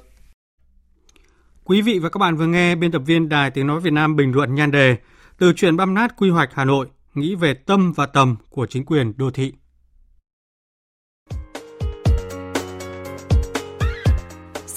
Quý 1.64 1.82
vị 1.82 2.00
và 2.00 2.10
các 2.10 2.18
bạn 2.18 2.36
vừa 2.36 2.48
nghe 2.48 2.76
biên 2.76 2.92
tập 2.92 3.02
viên 3.06 3.30
Đài 3.30 3.52
Tiếng 3.52 3.68
Nói 3.68 3.80
Việt 3.80 3.94
Nam 3.94 4.16
bình 4.16 4.32
luận 4.32 4.56
nhan 4.56 4.72
đề 4.72 4.98
Từ 5.38 5.54
chuyện 5.56 5.78
băm 5.78 5.94
nát 5.94 6.18
quy 6.18 6.30
hoạch 6.30 6.50
Hà 6.54 6.66
Nội, 6.66 6.88
nghĩ 7.14 7.36
về 7.36 7.54
tâm 7.54 7.92
và 7.92 8.06
tầm 8.06 8.36
của 8.50 8.66
chính 8.66 8.86
quyền 8.86 9.14
đô 9.18 9.32
thị. 9.32 9.54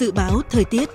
Dự 0.02 0.12
báo 0.12 0.40
thời 0.50 0.64
tiết 0.64 0.90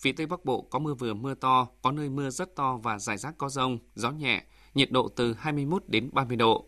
Phía 0.00 0.12
Tây 0.12 0.26
Bắc 0.26 0.44
Bộ 0.44 0.66
có 0.70 0.78
mưa 0.78 0.94
vừa 0.94 1.14
mưa 1.14 1.34
to, 1.34 1.66
có 1.82 1.92
nơi 1.92 2.08
mưa 2.08 2.30
rất 2.30 2.56
to 2.56 2.76
và 2.82 2.98
rải 2.98 3.18
rác 3.18 3.38
có 3.38 3.48
rông, 3.48 3.78
gió 3.94 4.10
nhẹ, 4.10 4.44
nhiệt 4.74 4.90
độ 4.90 5.08
từ 5.16 5.34
21 5.38 5.82
đến 5.86 6.10
30 6.12 6.36
độ. 6.36 6.64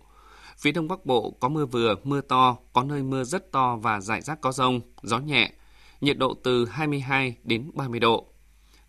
Phía 0.59 0.73
Đông 0.73 0.89
Bắc 0.89 1.07
Bộ 1.07 1.31
có 1.41 1.49
mưa 1.49 1.67
vừa, 1.67 1.95
mưa 2.05 2.21
to, 2.21 2.57
có 2.73 2.83
nơi 2.83 3.03
mưa 3.03 3.25
rất 3.25 3.53
to 3.53 3.77
và 3.77 4.01
rải 4.01 4.21
rác 4.21 4.41
có 4.41 4.53
rông, 4.53 4.81
gió 5.03 5.19
nhẹ, 5.19 5.53
nhiệt 6.01 6.19
độ 6.19 6.35
từ 6.45 6.67
22 6.67 7.37
đến 7.43 7.71
30 7.75 8.01
độ. 8.01 8.27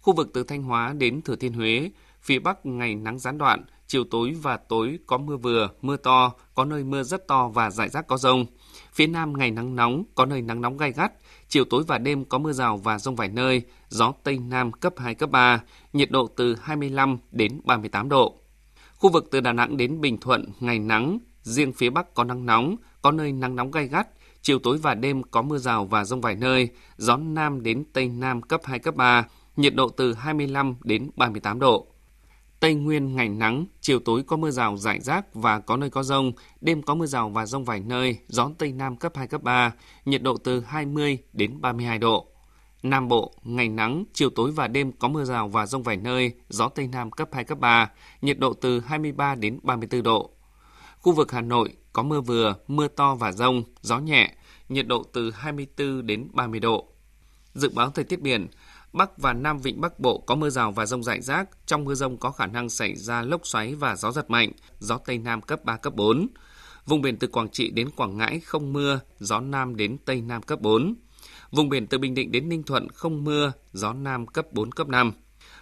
Khu 0.01 0.13
vực 0.13 0.29
từ 0.33 0.43
Thanh 0.43 0.63
Hóa 0.63 0.93
đến 0.93 1.21
Thừa 1.21 1.35
Thiên 1.35 1.53
Huế, 1.53 1.91
phía 2.21 2.39
Bắc 2.39 2.65
ngày 2.65 2.95
nắng 2.95 3.19
gián 3.19 3.37
đoạn, 3.37 3.65
chiều 3.87 4.03
tối 4.11 4.35
và 4.41 4.57
tối 4.57 4.99
có 5.07 5.17
mưa 5.17 5.37
vừa, 5.37 5.69
mưa 5.81 5.97
to, 5.97 6.33
có 6.55 6.65
nơi 6.65 6.83
mưa 6.83 7.03
rất 7.03 7.27
to 7.27 7.47
và 7.47 7.71
rải 7.71 7.89
rác 7.89 8.07
có 8.07 8.17
rông. 8.17 8.45
Phía 8.95 9.07
Nam 9.07 9.33
ngày 9.33 9.51
nắng 9.51 9.75
nóng, 9.75 10.03
có 10.15 10.25
nơi 10.25 10.41
nắng 10.41 10.61
nóng 10.61 10.77
gai 10.77 10.91
gắt, 10.91 11.11
chiều 11.47 11.65
tối 11.65 11.83
và 11.87 11.97
đêm 11.97 12.25
có 12.25 12.37
mưa 12.37 12.53
rào 12.53 12.77
và 12.77 12.99
rông 12.99 13.15
vài 13.15 13.27
nơi, 13.27 13.61
gió 13.89 14.13
Tây 14.23 14.37
Nam 14.37 14.71
cấp 14.71 14.93
2, 14.97 15.15
cấp 15.15 15.31
3, 15.31 15.61
nhiệt 15.93 16.11
độ 16.11 16.27
từ 16.27 16.55
25 16.61 17.17
đến 17.31 17.61
38 17.63 18.09
độ. 18.09 18.35
Khu 18.95 19.09
vực 19.09 19.27
từ 19.31 19.41
Đà 19.41 19.53
Nẵng 19.53 19.77
đến 19.77 20.01
Bình 20.01 20.17
Thuận, 20.17 20.45
ngày 20.59 20.79
nắng, 20.79 21.19
riêng 21.41 21.73
phía 21.73 21.89
Bắc 21.89 22.13
có 22.13 22.23
nắng 22.23 22.45
nóng, 22.45 22.75
có 23.01 23.11
nơi 23.11 23.31
nắng 23.31 23.55
nóng 23.55 23.71
gai 23.71 23.87
gắt, 23.87 24.07
chiều 24.41 24.59
tối 24.59 24.77
và 24.77 24.93
đêm 24.93 25.23
có 25.23 25.41
mưa 25.41 25.57
rào 25.57 25.85
và 25.85 26.05
rông 26.05 26.21
vài 26.21 26.35
nơi, 26.35 26.69
gió 26.97 27.17
Nam 27.17 27.63
đến 27.63 27.83
Tây 27.93 28.07
Nam 28.07 28.41
cấp 28.41 28.61
2, 28.63 28.79
cấp 28.79 28.95
3, 28.95 29.25
nhiệt 29.55 29.75
độ 29.75 29.89
từ 29.89 30.13
25 30.13 30.75
đến 30.83 31.09
38 31.15 31.59
độ. 31.59 31.87
Tây 32.59 32.73
Nguyên 32.73 33.15
ngày 33.15 33.29
nắng, 33.29 33.65
chiều 33.81 33.99
tối 33.99 34.23
có 34.27 34.37
mưa 34.37 34.51
rào 34.51 34.77
rải 34.77 34.99
rác 34.99 35.33
và 35.33 35.59
có 35.59 35.77
nơi 35.77 35.89
có 35.89 36.03
rông, 36.03 36.31
đêm 36.61 36.81
có 36.81 36.95
mưa 36.95 37.05
rào 37.05 37.29
và 37.29 37.45
rông 37.45 37.65
vài 37.65 37.79
nơi, 37.79 38.17
gió 38.27 38.51
Tây 38.57 38.71
Nam 38.71 38.95
cấp 38.95 39.11
2, 39.15 39.27
cấp 39.27 39.43
3, 39.43 39.73
nhiệt 40.05 40.23
độ 40.23 40.37
từ 40.37 40.61
20 40.61 41.17
đến 41.33 41.61
32 41.61 41.97
độ. 41.97 42.27
Nam 42.83 43.07
Bộ, 43.07 43.33
ngày 43.43 43.69
nắng, 43.69 44.03
chiều 44.13 44.29
tối 44.29 44.51
và 44.51 44.67
đêm 44.67 44.91
có 44.91 45.07
mưa 45.07 45.23
rào 45.23 45.47
và 45.47 45.65
rông 45.65 45.83
vài 45.83 45.97
nơi, 45.97 46.33
gió 46.49 46.69
Tây 46.69 46.87
Nam 46.87 47.11
cấp 47.11 47.29
2, 47.31 47.43
cấp 47.43 47.59
3, 47.59 47.91
nhiệt 48.21 48.39
độ 48.39 48.53
từ 48.53 48.79
23 48.79 49.35
đến 49.35 49.59
34 49.63 50.03
độ. 50.03 50.29
Khu 51.01 51.11
vực 51.11 51.31
Hà 51.31 51.41
Nội 51.41 51.73
có 51.93 52.03
mưa 52.03 52.21
vừa, 52.21 52.55
mưa 52.67 52.87
to 52.87 53.15
và 53.15 53.31
rông, 53.31 53.63
gió 53.81 53.99
nhẹ, 53.99 54.35
nhiệt 54.69 54.87
độ 54.87 55.03
từ 55.13 55.31
24 55.31 56.07
đến 56.07 56.27
30 56.33 56.59
độ. 56.59 56.87
Dự 57.53 57.69
báo 57.69 57.89
thời 57.89 58.05
tiết 58.05 58.21
biển, 58.21 58.47
Bắc 58.95 59.17
và 59.17 59.33
Nam 59.33 59.59
Vịnh 59.59 59.81
Bắc 59.81 59.99
Bộ 59.99 60.17
có 60.17 60.35
mưa 60.35 60.49
rào 60.49 60.71
và 60.71 60.85
rông 60.85 61.03
rải 61.03 61.21
rác. 61.21 61.49
Trong 61.65 61.85
mưa 61.85 61.95
rông 61.95 62.17
có 62.17 62.31
khả 62.31 62.45
năng 62.45 62.69
xảy 62.69 62.95
ra 62.95 63.21
lốc 63.21 63.47
xoáy 63.47 63.75
và 63.75 63.95
gió 63.95 64.11
giật 64.11 64.29
mạnh, 64.29 64.51
gió 64.79 64.97
Tây 64.97 65.17
Nam 65.17 65.41
cấp 65.41 65.65
3, 65.65 65.77
cấp 65.77 65.95
4. 65.95 66.27
Vùng 66.85 67.01
biển 67.01 67.17
từ 67.17 67.27
Quảng 67.27 67.49
Trị 67.49 67.71
đến 67.71 67.89
Quảng 67.95 68.17
Ngãi 68.17 68.39
không 68.39 68.73
mưa, 68.73 68.99
gió 69.19 69.39
Nam 69.39 69.75
đến 69.75 69.97
Tây 70.05 70.21
Nam 70.21 70.41
cấp 70.41 70.61
4. 70.61 70.95
Vùng 71.51 71.69
biển 71.69 71.87
từ 71.87 71.97
Bình 71.97 72.13
Định 72.13 72.31
đến 72.31 72.49
Ninh 72.49 72.63
Thuận 72.63 72.89
không 72.89 73.23
mưa, 73.23 73.53
gió 73.73 73.93
Nam 73.93 74.27
cấp 74.27 74.45
4, 74.51 74.71
cấp 74.71 74.87
5. 74.87 75.11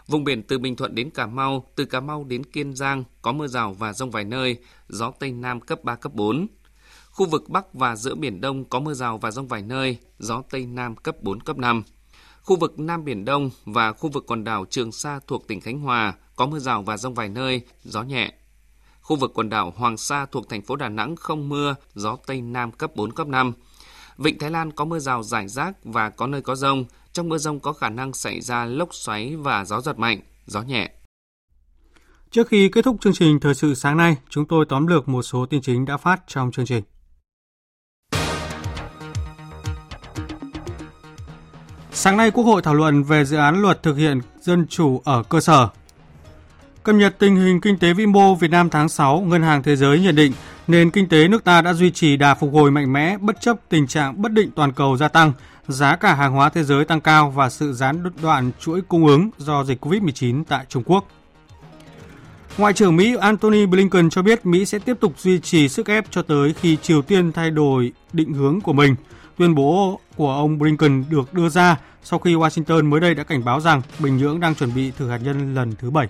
Vùng 0.08 0.24
biển 0.24 0.44
từ 0.44 0.60
Bình 0.60 0.76
Thuận 0.76 0.96
đến 0.96 1.10
Cà 1.10 1.26
Mau, 1.26 1.68
từ 1.76 1.86
Cà 1.86 2.00
Mau 2.00 2.24
đến 2.24 2.44
Kiên 2.44 2.76
Giang 2.76 3.04
có 3.22 3.32
mưa 3.32 3.48
rào 3.48 3.74
và 3.74 3.94
rông 3.94 4.12
vài 4.12 4.24
nơi, 4.24 4.58
gió 4.88 5.12
Tây 5.20 5.32
Nam 5.32 5.62
cấp 5.62 5.84
3, 5.84 5.96
cấp 5.96 6.14
4. 6.14 6.48
Khu 7.10 7.26
vực 7.26 7.50
Bắc 7.50 7.74
và 7.74 7.96
giữa 7.96 8.16
Biển 8.16 8.42
Đông 8.42 8.66
có 8.66 8.80
mưa 8.80 8.94
rào 8.94 9.18
và 9.18 9.32
rông 9.32 9.48
vài 9.48 9.62
nơi, 9.62 9.98
gió 10.20 10.44
Tây 10.50 10.66
Nam 10.66 10.96
cấp 10.96 11.16
4, 11.22 11.40
cấp 11.40 11.58
5. 11.58 11.84
Khu 12.44 12.56
vực 12.56 12.80
Nam 12.80 13.06
Biển 13.06 13.26
Đông 13.26 13.50
và 13.66 13.92
khu 13.92 14.10
vực 14.10 14.24
quần 14.28 14.44
đảo 14.44 14.66
Trường 14.70 14.92
Sa 14.92 15.20
thuộc 15.28 15.48
tỉnh 15.48 15.62
Khánh 15.62 15.80
Hòa 15.80 16.14
có 16.36 16.46
mưa 16.46 16.60
rào 16.60 16.82
và 16.82 16.98
rông 16.98 17.14
vài 17.14 17.30
nơi, 17.30 17.62
gió 17.84 18.04
nhẹ. 18.04 18.34
Khu 19.02 19.16
vực 19.16 19.32
quần 19.34 19.50
đảo 19.50 19.74
Hoàng 19.76 19.98
Sa 19.98 20.26
thuộc 20.26 20.50
thành 20.50 20.62
phố 20.62 20.76
Đà 20.76 20.90
Nẵng 20.90 21.16
không 21.16 21.50
mưa, 21.50 21.76
gió 21.94 22.18
Tây 22.28 22.42
Nam 22.42 22.72
cấp 22.72 22.92
4, 22.96 23.12
cấp 23.12 23.28
5. 23.28 23.54
Vịnh 24.18 24.40
Thái 24.40 24.52
Lan 24.52 24.72
có 24.72 24.86
mưa 24.86 25.00
rào 25.00 25.24
rải 25.24 25.48
rác 25.48 25.74
và 25.84 26.10
có 26.10 26.28
nơi 26.28 26.42
có 26.42 26.56
rông. 26.56 26.86
Trong 27.14 27.30
mưa 27.30 27.38
rông 27.38 27.60
có 27.60 27.74
khả 27.74 27.90
năng 27.90 28.14
xảy 28.14 28.42
ra 28.42 28.66
lốc 28.66 28.94
xoáy 28.94 29.36
và 29.36 29.66
gió 29.66 29.82
giật 29.82 30.00
mạnh, 30.00 30.20
gió 30.46 30.62
nhẹ. 30.62 30.92
Trước 32.32 32.48
khi 32.48 32.70
kết 32.70 32.86
thúc 32.86 32.98
chương 33.02 33.14
trình 33.14 33.40
Thời 33.40 33.54
sự 33.54 33.76
sáng 33.76 33.98
nay, 33.98 34.18
chúng 34.30 34.48
tôi 34.48 34.66
tóm 34.70 34.88
lược 34.88 35.08
một 35.08 35.22
số 35.22 35.46
tin 35.46 35.62
chính 35.62 35.86
đã 35.86 35.98
phát 35.98 36.24
trong 36.28 36.52
chương 36.52 36.66
trình. 36.66 36.84
Sáng 41.96 42.18
nay, 42.18 42.32
Quốc 42.32 42.44
hội 42.44 42.62
thảo 42.62 42.74
luận 42.74 43.04
về 43.04 43.26
dự 43.26 43.38
án 43.38 43.62
luật 43.62 43.84
thực 43.84 43.98
hiện 43.98 44.22
dân 44.42 44.68
chủ 44.68 45.02
ở 45.06 45.24
cơ 45.24 45.40
sở. 45.40 45.68
Cập 46.84 46.96
nhật 46.96 47.16
tình 47.20 47.36
hình 47.36 47.62
kinh 47.62 47.78
tế 47.78 47.94
vĩ 47.94 48.06
mô 48.06 48.36
Việt 48.36 48.52
Nam 48.52 48.70
tháng 48.70 48.90
6, 48.90 49.20
Ngân 49.22 49.42
hàng 49.42 49.64
Thế 49.64 49.76
giới 49.76 50.00
nhận 50.00 50.16
định 50.16 50.34
nền 50.68 50.90
kinh 50.90 51.10
tế 51.10 51.28
nước 51.28 51.44
ta 51.44 51.62
đã 51.62 51.74
duy 51.74 51.92
trì 51.92 52.18
đà 52.18 52.34
phục 52.34 52.54
hồi 52.54 52.72
mạnh 52.72 52.94
mẽ 52.94 53.18
bất 53.18 53.42
chấp 53.42 53.58
tình 53.70 53.88
trạng 53.88 54.22
bất 54.22 54.32
định 54.32 54.52
toàn 54.56 54.72
cầu 54.72 54.98
gia 54.98 55.08
tăng, 55.08 55.34
giá 55.68 55.96
cả 55.96 56.14
hàng 56.14 56.34
hóa 56.34 56.50
thế 56.50 56.64
giới 56.64 56.86
tăng 56.86 57.02
cao 57.02 57.30
và 57.30 57.50
sự 57.50 57.74
gián 57.74 58.04
đoạn 58.22 58.52
chuỗi 58.60 58.82
cung 58.82 59.08
ứng 59.08 59.30
do 59.38 59.64
dịch 59.64 59.86
COVID-19 59.86 60.44
tại 60.48 60.66
Trung 60.70 60.84
Quốc. 60.86 61.08
Ngoại 62.58 62.74
trưởng 62.74 62.96
Mỹ 62.96 63.16
Antony 63.22 63.66
Blinken 63.66 64.10
cho 64.10 64.22
biết 64.22 64.46
Mỹ 64.46 64.66
sẽ 64.66 64.80
tiếp 64.80 64.98
tục 65.00 65.14
duy 65.18 65.40
trì 65.40 65.70
sức 65.70 65.88
ép 65.88 66.06
cho 66.12 66.22
tới 66.22 66.54
khi 66.54 66.78
Triều 66.82 67.02
Tiên 67.02 67.32
thay 67.32 67.52
đổi 67.52 67.92
định 68.14 68.34
hướng 68.34 68.62
của 68.62 68.74
mình. 68.74 68.96
Tuyên 69.38 69.56
bố 69.56 70.00
của 70.16 70.32
ông 70.32 70.60
Blinken 70.60 71.04
được 71.10 71.34
đưa 71.34 71.50
ra 71.50 71.78
sau 72.04 72.20
khi 72.20 72.34
Washington 72.34 72.90
mới 72.90 73.00
đây 73.00 73.16
đã 73.16 73.24
cảnh 73.24 73.46
báo 73.46 73.60
rằng 73.60 73.82
Bình 74.00 74.18
Nhưỡng 74.18 74.40
đang 74.40 74.56
chuẩn 74.56 74.74
bị 74.74 74.92
thử 74.92 75.10
hạt 75.10 75.18
nhân 75.18 75.56
lần 75.56 75.74
thứ 75.80 75.92
bảy. 75.92 76.08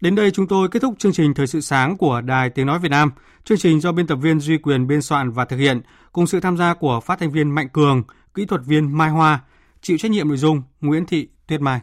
Đến 0.00 0.14
đây 0.14 0.30
chúng 0.30 0.46
tôi 0.46 0.68
kết 0.68 0.82
thúc 0.82 0.94
chương 0.98 1.12
trình 1.12 1.34
Thời 1.34 1.46
sự 1.46 1.60
sáng 1.60 1.96
của 1.96 2.20
Đài 2.20 2.50
Tiếng 2.50 2.66
Nói 2.66 2.78
Việt 2.78 2.90
Nam. 2.90 3.10
Chương 3.44 3.58
trình 3.58 3.80
do 3.80 3.92
biên 3.92 4.06
tập 4.06 4.16
viên 4.16 4.40
Duy 4.40 4.58
Quyền 4.58 4.86
biên 4.86 5.02
soạn 5.02 5.30
và 5.30 5.44
thực 5.44 5.56
hiện, 5.56 5.80
cùng 6.12 6.26
sự 6.26 6.40
tham 6.40 6.56
gia 6.56 6.74
của 6.74 7.00
phát 7.00 7.18
thanh 7.18 7.32
viên 7.32 7.50
Mạnh 7.50 7.68
Cường, 7.68 8.02
kỹ 8.34 8.44
thuật 8.46 8.60
viên 8.64 8.98
Mai 8.98 9.10
Hoa, 9.10 9.40
chịu 9.82 9.98
trách 9.98 10.10
nhiệm 10.10 10.28
nội 10.28 10.36
dung 10.36 10.62
Nguyễn 10.80 11.06
Thị 11.06 11.28
Tuyết 11.46 11.60
Mai. 11.60 11.80